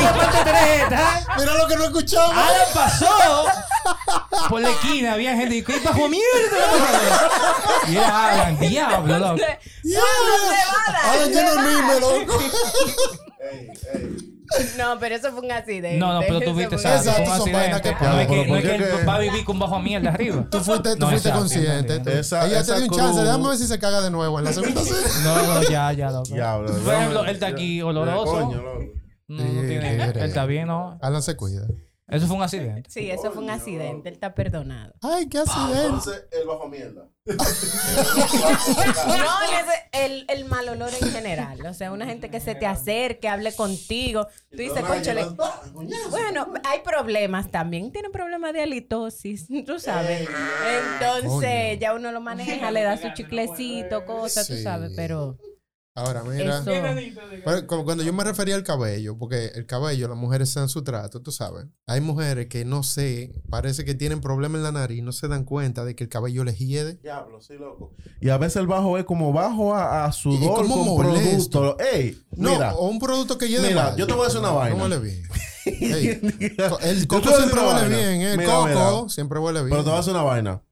[1.38, 2.36] Mira lo que no escuchamos.
[2.36, 3.46] Ahora pasó
[4.48, 6.56] por la esquina, había gente y ¿qué bajo mierda?
[7.88, 9.42] Y era Alan, diablo, loco.
[11.04, 12.38] Ahora lleno el mime, loco.
[13.40, 14.39] Ey, ey.
[14.78, 15.96] No, pero eso fue un accidente.
[15.98, 17.02] No, no, pero tú viste, ¿sabes?
[17.08, 18.14] Fue un son vainas que No es que, pasan.
[18.16, 19.04] no es que Pero ¿por él qué?
[19.06, 20.46] va a vivir con bajo mierda arriba.
[20.50, 21.94] Tú fuiste, tú No, fuiste exacto, consciente.
[21.96, 22.10] entiendo.
[22.10, 23.20] Ella Esa- te dio un esa chance.
[23.22, 25.02] Déjame ver si se caga de nuevo en la segunda serie.
[25.24, 26.34] No, no, ya, ya, loco.
[26.34, 26.72] Diablo.
[26.84, 28.32] Por ejemplo, él está aquí oloroso.
[28.32, 28.80] Coño, loco.
[29.28, 30.98] No, no tiene, él está bien, ¿no?
[31.00, 31.66] Alan se cuida.
[32.10, 32.90] Eso fue un accidente.
[32.90, 34.08] Sí, eso fue un accidente.
[34.08, 34.92] Él está perdonado.
[35.02, 35.84] Ay, qué accidente.
[35.86, 37.06] Entonces, el bajo mierda.
[39.06, 41.64] No, ese- el, el mal olor en general.
[41.66, 44.26] O sea, una gente que se te acerque, hable contigo.
[44.50, 45.24] Tú dices, conchale.
[46.10, 47.92] Bueno, hay problemas también.
[47.92, 50.28] Tienen problemas de halitosis, tú sabes.
[50.92, 55.36] Entonces, ya uno lo maneja, le da su chiclecito, cosas, tú sabes, pero
[56.00, 56.62] Ahora, mira.
[57.66, 60.82] como cuando yo me refería al cabello, porque el cabello, las mujeres se dan su
[60.82, 61.66] trato, tú sabes.
[61.86, 65.44] Hay mujeres que no sé, parece que tienen problemas en la nariz, no se dan
[65.44, 66.94] cuenta de que el cabello les hiede.
[67.02, 67.94] Diablo, sí, loco.
[68.20, 71.60] Y a veces el bajo es como bajo a, a Y sudor como con molesto.
[71.60, 71.76] producto.
[71.92, 72.74] Ey, No, mira.
[72.74, 73.96] o un producto que hiede Mira, mal.
[73.96, 74.76] yo te voy a decir una vaina.
[74.76, 75.22] No huele bien.
[75.66, 76.20] Ey,
[76.82, 77.88] el coco siempre huele vaina.
[77.96, 78.32] bien, ¿eh?
[78.32, 79.08] el Mira, coco mira.
[79.10, 79.70] siempre huele bien.
[79.70, 80.62] Pero te voy a decir una vaina.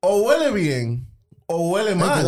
[0.00, 1.08] O huele bien
[1.46, 2.24] o huele mal.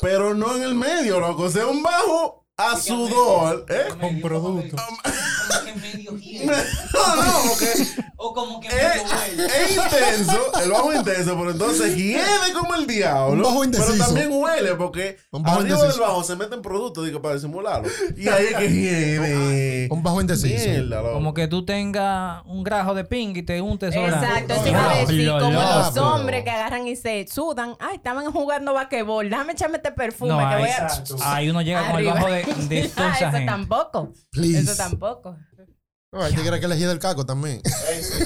[0.00, 1.44] Pero no en el medio, loco.
[1.44, 3.66] O sea, un bajo a sudor.
[3.68, 3.88] ¿eh?
[4.00, 4.76] Con producto.
[6.92, 7.66] No, no, porque
[8.16, 9.02] O como que es,
[9.38, 13.32] es intenso, el bajo intenso, pero entonces hiede como el diablo.
[13.36, 15.98] Un bajo Pero también huele, porque Un bajo arriba indeciso.
[16.00, 17.88] del bajo se meten productos digo, para disimularlo.
[18.16, 19.88] Y ahí es que hiede.
[19.90, 20.68] Un bajo indeciso.
[20.68, 21.02] Mierda.
[21.12, 24.08] Como que tú tengas un grajo de ping y te untes sola.
[24.08, 27.76] Exacto, eso iba a decir, como los hombres que agarran y se sudan.
[27.80, 29.30] Ay, estaban jugando basquetbol.
[29.30, 31.34] Déjame echarme este perfume No, que ahí, voy a.
[31.34, 32.14] ahí uno llega con el Arriba.
[32.14, 33.46] bajo de, de Ah, eso gente.
[33.46, 34.12] tampoco.
[34.30, 34.58] Please.
[34.60, 35.36] Eso tampoco.
[36.12, 37.60] No, hay tigres que le hiede el caco también.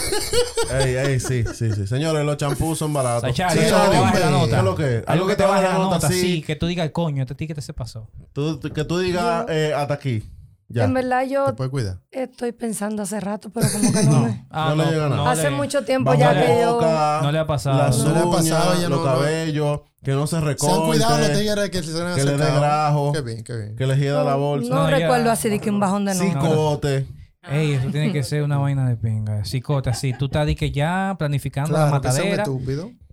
[0.81, 1.87] Ey, ey, sí, sí, sí.
[1.87, 3.23] Señores, los champús son baratos.
[3.29, 4.49] Sachari, Sí, algo que te baje la nota.
[4.49, 5.05] ¿Qué es lo que?
[5.07, 6.43] Algo que te baje la nota, sí.
[6.43, 8.09] Que tú digas, coño, este ticket se pasó.
[8.33, 10.25] Tú- que tú digas eh, hasta aquí.
[10.69, 10.85] Ya.
[10.85, 11.99] En verdad yo Te puedes cuidar.
[12.11, 14.47] estoy pensando hace rato, pero como que no, me...
[14.51, 15.31] Ah, No le llega nada.
[15.31, 16.75] Hace le- mucho tiempo Bajo ya que yo...
[16.77, 17.77] boca, No le ha pasado.
[17.79, 20.43] Las No le ha uñas, pasado, ya los no- no- cabellos, que no se Se
[20.43, 20.75] recorte.
[20.75, 23.13] han cuidado los tigres que se han que le dé grajo.
[23.13, 23.77] Qué bien, qué bien.
[23.77, 24.71] Que les hieda la bolsa.
[24.75, 26.21] No, No, recuerdo así de que un bajón de no.
[26.25, 27.07] Cicote.
[27.51, 29.45] Ey, eso tiene que ser una vaina de pinga.
[29.45, 30.13] Cicote, así.
[30.15, 32.45] Tú estás di que ya planificando la Claro, que matadera.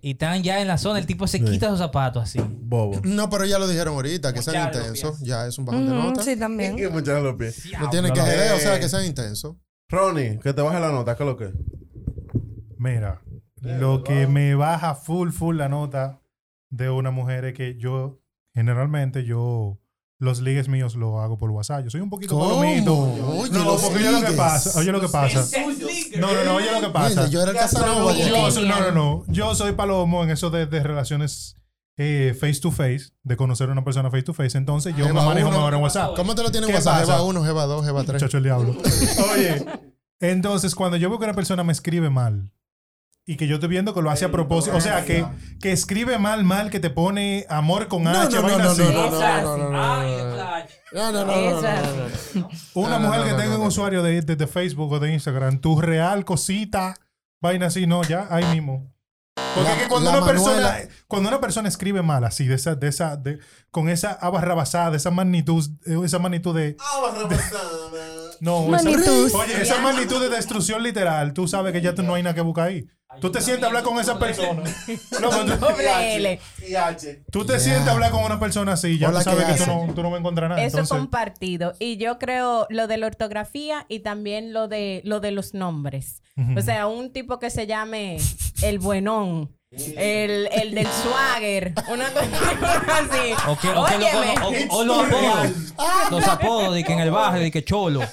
[0.00, 0.98] Y están ya en la zona.
[0.98, 2.40] El tipo se quita sus zapatos así.
[2.62, 3.00] Bobo.
[3.04, 5.20] No, pero ya lo dijeron ahorita, que sean intensos.
[5.20, 6.22] Ya es un bajón de Ujú, nota.
[6.22, 6.76] sí, también.
[6.76, 7.66] Que muchas los pies.
[7.78, 9.56] No tienen que joder, o sea, que sean intensos.
[9.88, 11.14] Ronnie, que te baje la nota.
[11.16, 11.44] ¿Qué es lo que?
[11.46, 11.52] es?
[12.78, 13.20] Mira,
[13.60, 16.20] lo que me baja full, full la nota
[16.70, 18.22] de una mujer es que yo,
[18.54, 19.78] generalmente, yo
[20.22, 21.82] los ligues míos lo hago por WhatsApp.
[21.82, 22.60] Yo soy un poquito ¿Cómo?
[22.60, 22.96] palomito.
[22.96, 24.78] Oye, no, los porque oye lo que pasa.
[24.78, 25.44] Oye lo que pasa.
[26.16, 27.08] No, no, no, oye lo que pasa.
[27.08, 28.12] Mira, yo era el Casanova.
[28.16, 29.24] Yo- Yo soy- no, no, no.
[29.26, 31.56] Yo soy palomo en eso de, de relaciones
[31.98, 34.56] eh, face to face, de conocer a una persona face to face.
[34.56, 35.58] Entonces yo me manejo uno.
[35.58, 36.14] mejor en WhatsApp.
[36.14, 37.00] ¿Cómo te lo tienen ¿Qué WhatsApp?
[37.00, 38.22] Jeva 1, Jeva 2, Jeva 3.
[38.22, 38.76] Chacho el diablo.
[39.34, 39.64] Oye,
[40.20, 42.48] entonces cuando yo veo que una persona me escribe mal
[43.24, 45.24] y que yo estoy viendo que lo hace a propósito, o sea, que,
[45.60, 48.82] que escribe mal, mal, que te pone amor con H, no, no, vaina no, así.
[48.82, 49.18] no, no.
[52.74, 56.24] Una mujer que tenga un usuario de, de- de Facebook o de Instagram, tu real
[56.24, 56.94] cosita,
[57.40, 58.90] vaina así, no, ya, ahí mismo.
[59.54, 62.74] Porque La- es que cuando una persona, cuando una persona escribe mal así, de esa,
[62.74, 63.38] de esa, de,
[63.70, 66.76] con esa abarrabasada, de esa magnitud, eh, esa magnitud de,
[68.40, 69.30] no, esa- Magnitud.
[69.34, 72.40] oye, esa magnitud de destrucción literal, tú sabes que ya tú no hay nada que
[72.40, 72.86] buscar ahí.
[73.20, 74.62] Tú te sientes a hablar con esa persona.
[74.86, 76.40] Tú, Doble L.
[76.68, 77.22] Y H.
[77.30, 79.66] tú te sientes a hablar con una persona así, ya tú sabes ¿qué que tú
[79.66, 80.62] no, tú no vas a encontrar nada.
[80.62, 81.74] Eso Entonces, compartido.
[81.78, 86.22] Y yo creo lo de la ortografía y también lo de lo de los nombres.
[86.56, 88.16] O sea, un tipo que se llame
[88.62, 89.54] el buenón.
[89.74, 92.28] El, el del swagger, una cosa
[92.98, 93.32] así.
[93.48, 94.34] O, que, o, que lo- Óyeme.
[94.42, 95.50] o- o- o los apodos.
[96.10, 98.02] Los apodos de que en el barrio, de que cholo.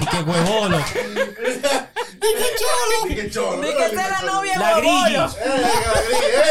[0.00, 0.78] De que huevolo.
[2.20, 3.60] Y que cholo.
[3.62, 5.28] De que sea la novia La grilla.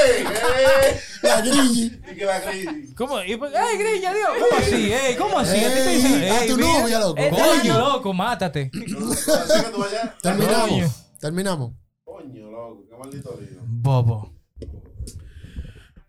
[0.04, 1.00] ¡Ey, ey!
[1.22, 1.84] La grilli.
[1.84, 2.02] ey!
[2.12, 2.72] Y que la grilla.
[2.96, 3.22] ¿Cómo?
[3.22, 4.30] Y pues, ¡Ey, grilla, Dios!
[4.40, 4.94] ¿Cómo así?
[4.94, 5.58] ¡Ey, cómo así?
[5.64, 7.22] ¿A ti te dicen, a tu novia, loco.
[7.30, 8.72] Coño, loco, mátate.
[10.22, 10.92] Terminamos.
[11.20, 11.72] Terminamos.
[12.04, 13.62] Coño, loco, qué maldito lío.
[13.64, 14.37] Bobo.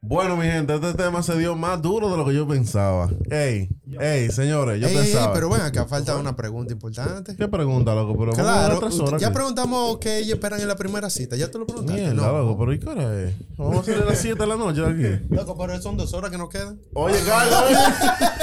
[0.01, 3.11] Bueno, mi gente, este tema se dio más duro de lo que yo pensaba.
[3.31, 3.69] Ey,
[4.01, 5.35] ey, señores, yo Ey, ey, ey, pensaba.
[5.35, 7.35] pero ven acá, falta una pregunta importante.
[7.35, 8.17] ¿Qué pregunta, loco?
[8.17, 11.35] Pero Claro, tres horas ya preguntamos qué ellos esperan en la primera cita.
[11.37, 12.01] ¿Ya tú lo preguntaste?
[12.01, 12.39] Mierda, no.
[12.39, 13.35] loco, pero ¿y qué hora es?
[13.57, 15.27] Vamos a salir a las 7 de la noche de aquí.
[15.35, 16.81] Loco, pero son dos horas que nos quedan.
[16.95, 17.63] Oye, Carlos.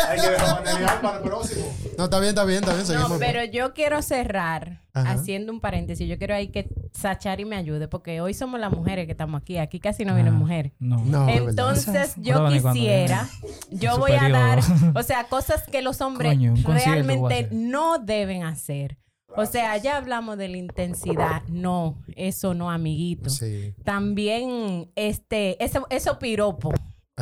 [0.09, 1.65] Hay que dejar material para el próximo.
[1.97, 2.85] No, está bien, está bien, está bien.
[2.85, 3.11] Seguimos.
[3.11, 5.11] No, pero yo quiero cerrar Ajá.
[5.11, 6.07] haciendo un paréntesis.
[6.07, 9.57] Yo quiero ahí que Sachari me ayude, porque hoy somos las mujeres que estamos aquí.
[9.57, 10.71] Aquí casi no vienen Ah, mujeres.
[10.79, 11.03] No.
[11.03, 11.27] No.
[11.29, 13.27] Entonces, yo quisiera,
[13.71, 14.59] yo voy a dar,
[14.95, 18.97] o sea, cosas que los hombres Coño, realmente no deben hacer.
[19.37, 21.43] O sea, ya hablamos de la intensidad.
[21.49, 23.29] No, eso no, amiguito.
[23.29, 23.73] Sí.
[23.83, 26.71] También, este, eso, eso piropo.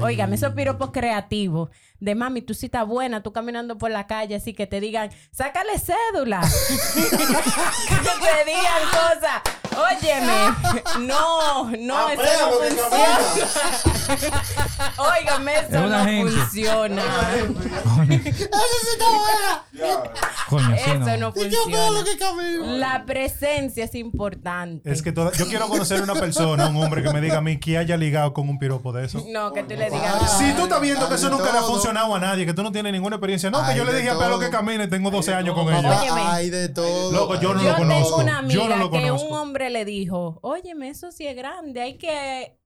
[0.02, 1.70] Oigan, esos piropos creativos.
[2.00, 5.12] De mami, tú sí estás buena, tú caminando por la calle, así que te digan,
[5.32, 6.42] sácale cédula.
[6.96, 9.63] que te digan cosas.
[9.78, 13.20] Óyeme, no, no, eso no funciona.
[14.98, 16.32] Óigame, eso Es una no gente.
[16.32, 17.04] funciona.
[20.50, 22.04] Coño, sí, Eso no ¿Y qué fue lo funciona.
[22.06, 22.66] que camino?
[22.78, 24.92] La presencia es importante.
[24.92, 27.60] Es que toda- yo quiero conocer una persona, un hombre que me diga a mí
[27.60, 29.24] que haya ligado con un piropo de eso.
[29.30, 30.38] No, que tú le digas.
[30.38, 32.72] Si tú estás viendo que eso nunca le ha funcionado a nadie, que tú no
[32.72, 33.50] tienes ninguna experiencia.
[33.50, 36.34] No, que yo le dije a Pelo que camine, tengo 12 años con ella.
[36.34, 37.12] Hay de todo.
[37.12, 38.18] Loco, yo no lo Yo conozco.
[38.18, 39.28] tengo una Yo no lo que conozco.
[39.28, 42.58] un hombre le dijo, óyeme, eso sí es grande, hay que...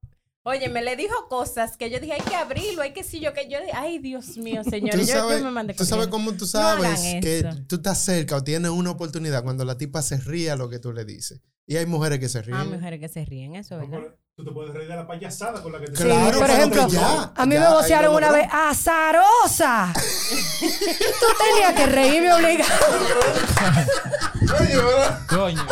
[0.44, 3.50] Óyeme, le dijo cosas que yo dije, hay que abrirlo, hay que sí, yo que
[3.50, 6.32] yo dije, ay, Dios mío, Tú señores, yo, sabes, yo me mandé tú sabes cómo
[6.32, 7.50] tú No sabes que eso.
[7.68, 10.80] tú estás cerca o tienes una oportunidad cuando la tipa se ríe a lo que
[10.80, 11.42] tú le dices.
[11.66, 12.58] Y hay mujeres que se ríen.
[12.58, 14.16] Ah, mujeres que se ríen, eso, ¿verdad?
[14.38, 16.88] Tú te puedes reír de la payasada con la que te Sí, Claro, por ejemplo,
[16.88, 19.92] ya, a mí ya, me vocearon una vez, ¡azarosa!
[20.60, 22.72] Tú tenías que reírme obligado.
[24.62, 25.20] Oye, ¿verdad?
[25.28, 25.68] Coño.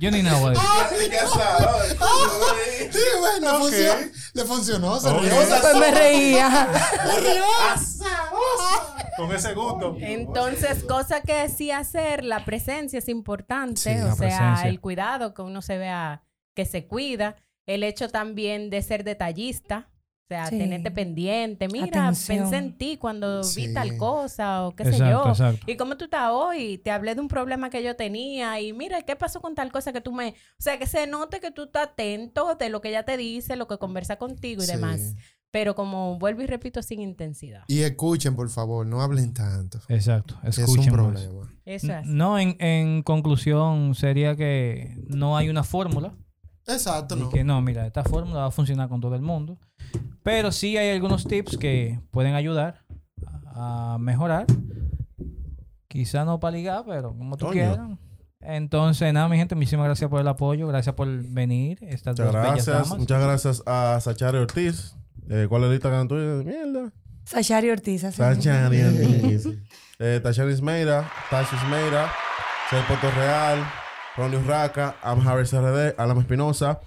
[0.00, 1.10] Yo ni nada voy a decir.
[1.10, 1.58] ¿Qué pasa?
[2.90, 3.58] Sí, güey, le, Ok.
[3.60, 3.94] funcionó,
[4.32, 5.00] le funcionó.
[5.00, 5.22] Se Ok.
[5.22, 5.32] rió.
[5.60, 6.68] Pues me reía.
[9.16, 9.96] Con ese gusto.
[10.00, 14.68] Entonces, cosa que sí hacer, la presencia es importante, Sí, o sea, presencia.
[14.68, 16.22] el cuidado, que uno se vea
[16.56, 17.36] que se cuida,
[17.66, 19.88] el hecho también de ser detallista,
[20.30, 20.58] sea, Sí.
[20.58, 22.38] tenerte pendiente, mira, Atención.
[22.38, 25.28] pensé en ti cuando vi tal cosa o qué sé yo.
[25.28, 25.64] exacto.
[25.70, 26.78] ¿Y cómo tú estás hoy?
[26.78, 29.92] Te hablé de un problema que yo tenía y mira, ¿qué pasó con tal cosa
[29.92, 30.28] que tú me...
[30.30, 33.56] O sea, que se note que tú estás atento de lo que ella te dice,
[33.56, 34.72] lo que conversa contigo y Sí.
[34.72, 35.14] demás.
[35.52, 37.64] Pero como vuelvo y repito, sin intensidad.
[37.66, 39.80] Y escuchen, por favor, no hablen tanto.
[39.88, 40.38] Exacto.
[40.42, 41.02] que Es un Escuchen más.
[41.02, 41.52] problema.
[41.64, 42.06] Eso es.
[42.06, 46.14] No, en, en conclusión sería que no hay una fórmula.
[46.68, 47.30] Exacto, Y no.
[47.30, 49.58] que no, mira, esta fórmula va a funcionar con todo el mundo.
[50.22, 52.82] Pero sí hay algunos tips que pueden ayudar
[53.46, 54.46] a mejorar.
[55.88, 57.52] Quizá no para ligar, pero como tú Coño.
[57.52, 57.80] quieras.
[58.42, 60.66] Entonces, nada, mi gente, muchísimas gracias por el apoyo.
[60.68, 61.78] Gracias por venir.
[61.82, 62.66] Estas Muchas dos bellas gracias.
[62.88, 62.98] damas.
[62.98, 64.94] Muchas gracias a Sachari Ortiz.
[65.28, 66.44] Eh, ¿Cuál es el Instagram tuyo?
[66.44, 66.92] Mierda.
[67.24, 68.04] Sachari Ortiz.
[68.04, 68.16] así.
[68.16, 69.46] Sachari Ortiz.
[69.98, 71.10] eh, Tachari Ismeira.
[71.28, 72.10] Tashi Ismeira.
[72.70, 73.58] Soy Puerto Real.
[74.20, 74.96] Ronnie Urraca.
[75.02, 75.94] Am Harris RD.
[75.98, 76.78] Alam Espinosa.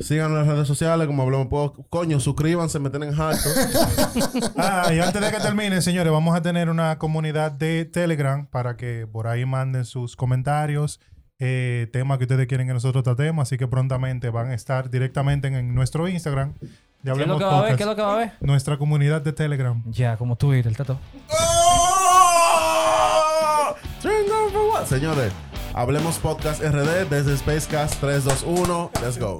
[0.00, 1.84] Síganos en las redes sociales como hablamos poco.
[1.90, 3.48] Coño, suscríbanse, me tienen harto.
[4.56, 8.76] Ah, y antes de que termine, señores, vamos a tener una comunidad de Telegram para
[8.76, 11.00] que por ahí manden sus comentarios,
[11.38, 13.42] eh, temas que ustedes quieren que nosotros tratemos.
[13.42, 16.54] Así que prontamente van a estar directamente en, en nuestro Instagram.
[17.02, 17.60] De ¿Qué es lo que va a?
[17.60, 17.76] Podcast.
[17.76, 18.32] ¿Qué es lo que va a haber?
[18.40, 19.82] Nuestra comunidad de Telegram.
[19.90, 20.98] Ya, como tú, el tato.
[24.72, 24.86] What?
[24.86, 25.32] Señores,
[25.78, 28.90] Hablemos Podcast RD desde Spacecast 321.
[29.00, 29.38] Let's go.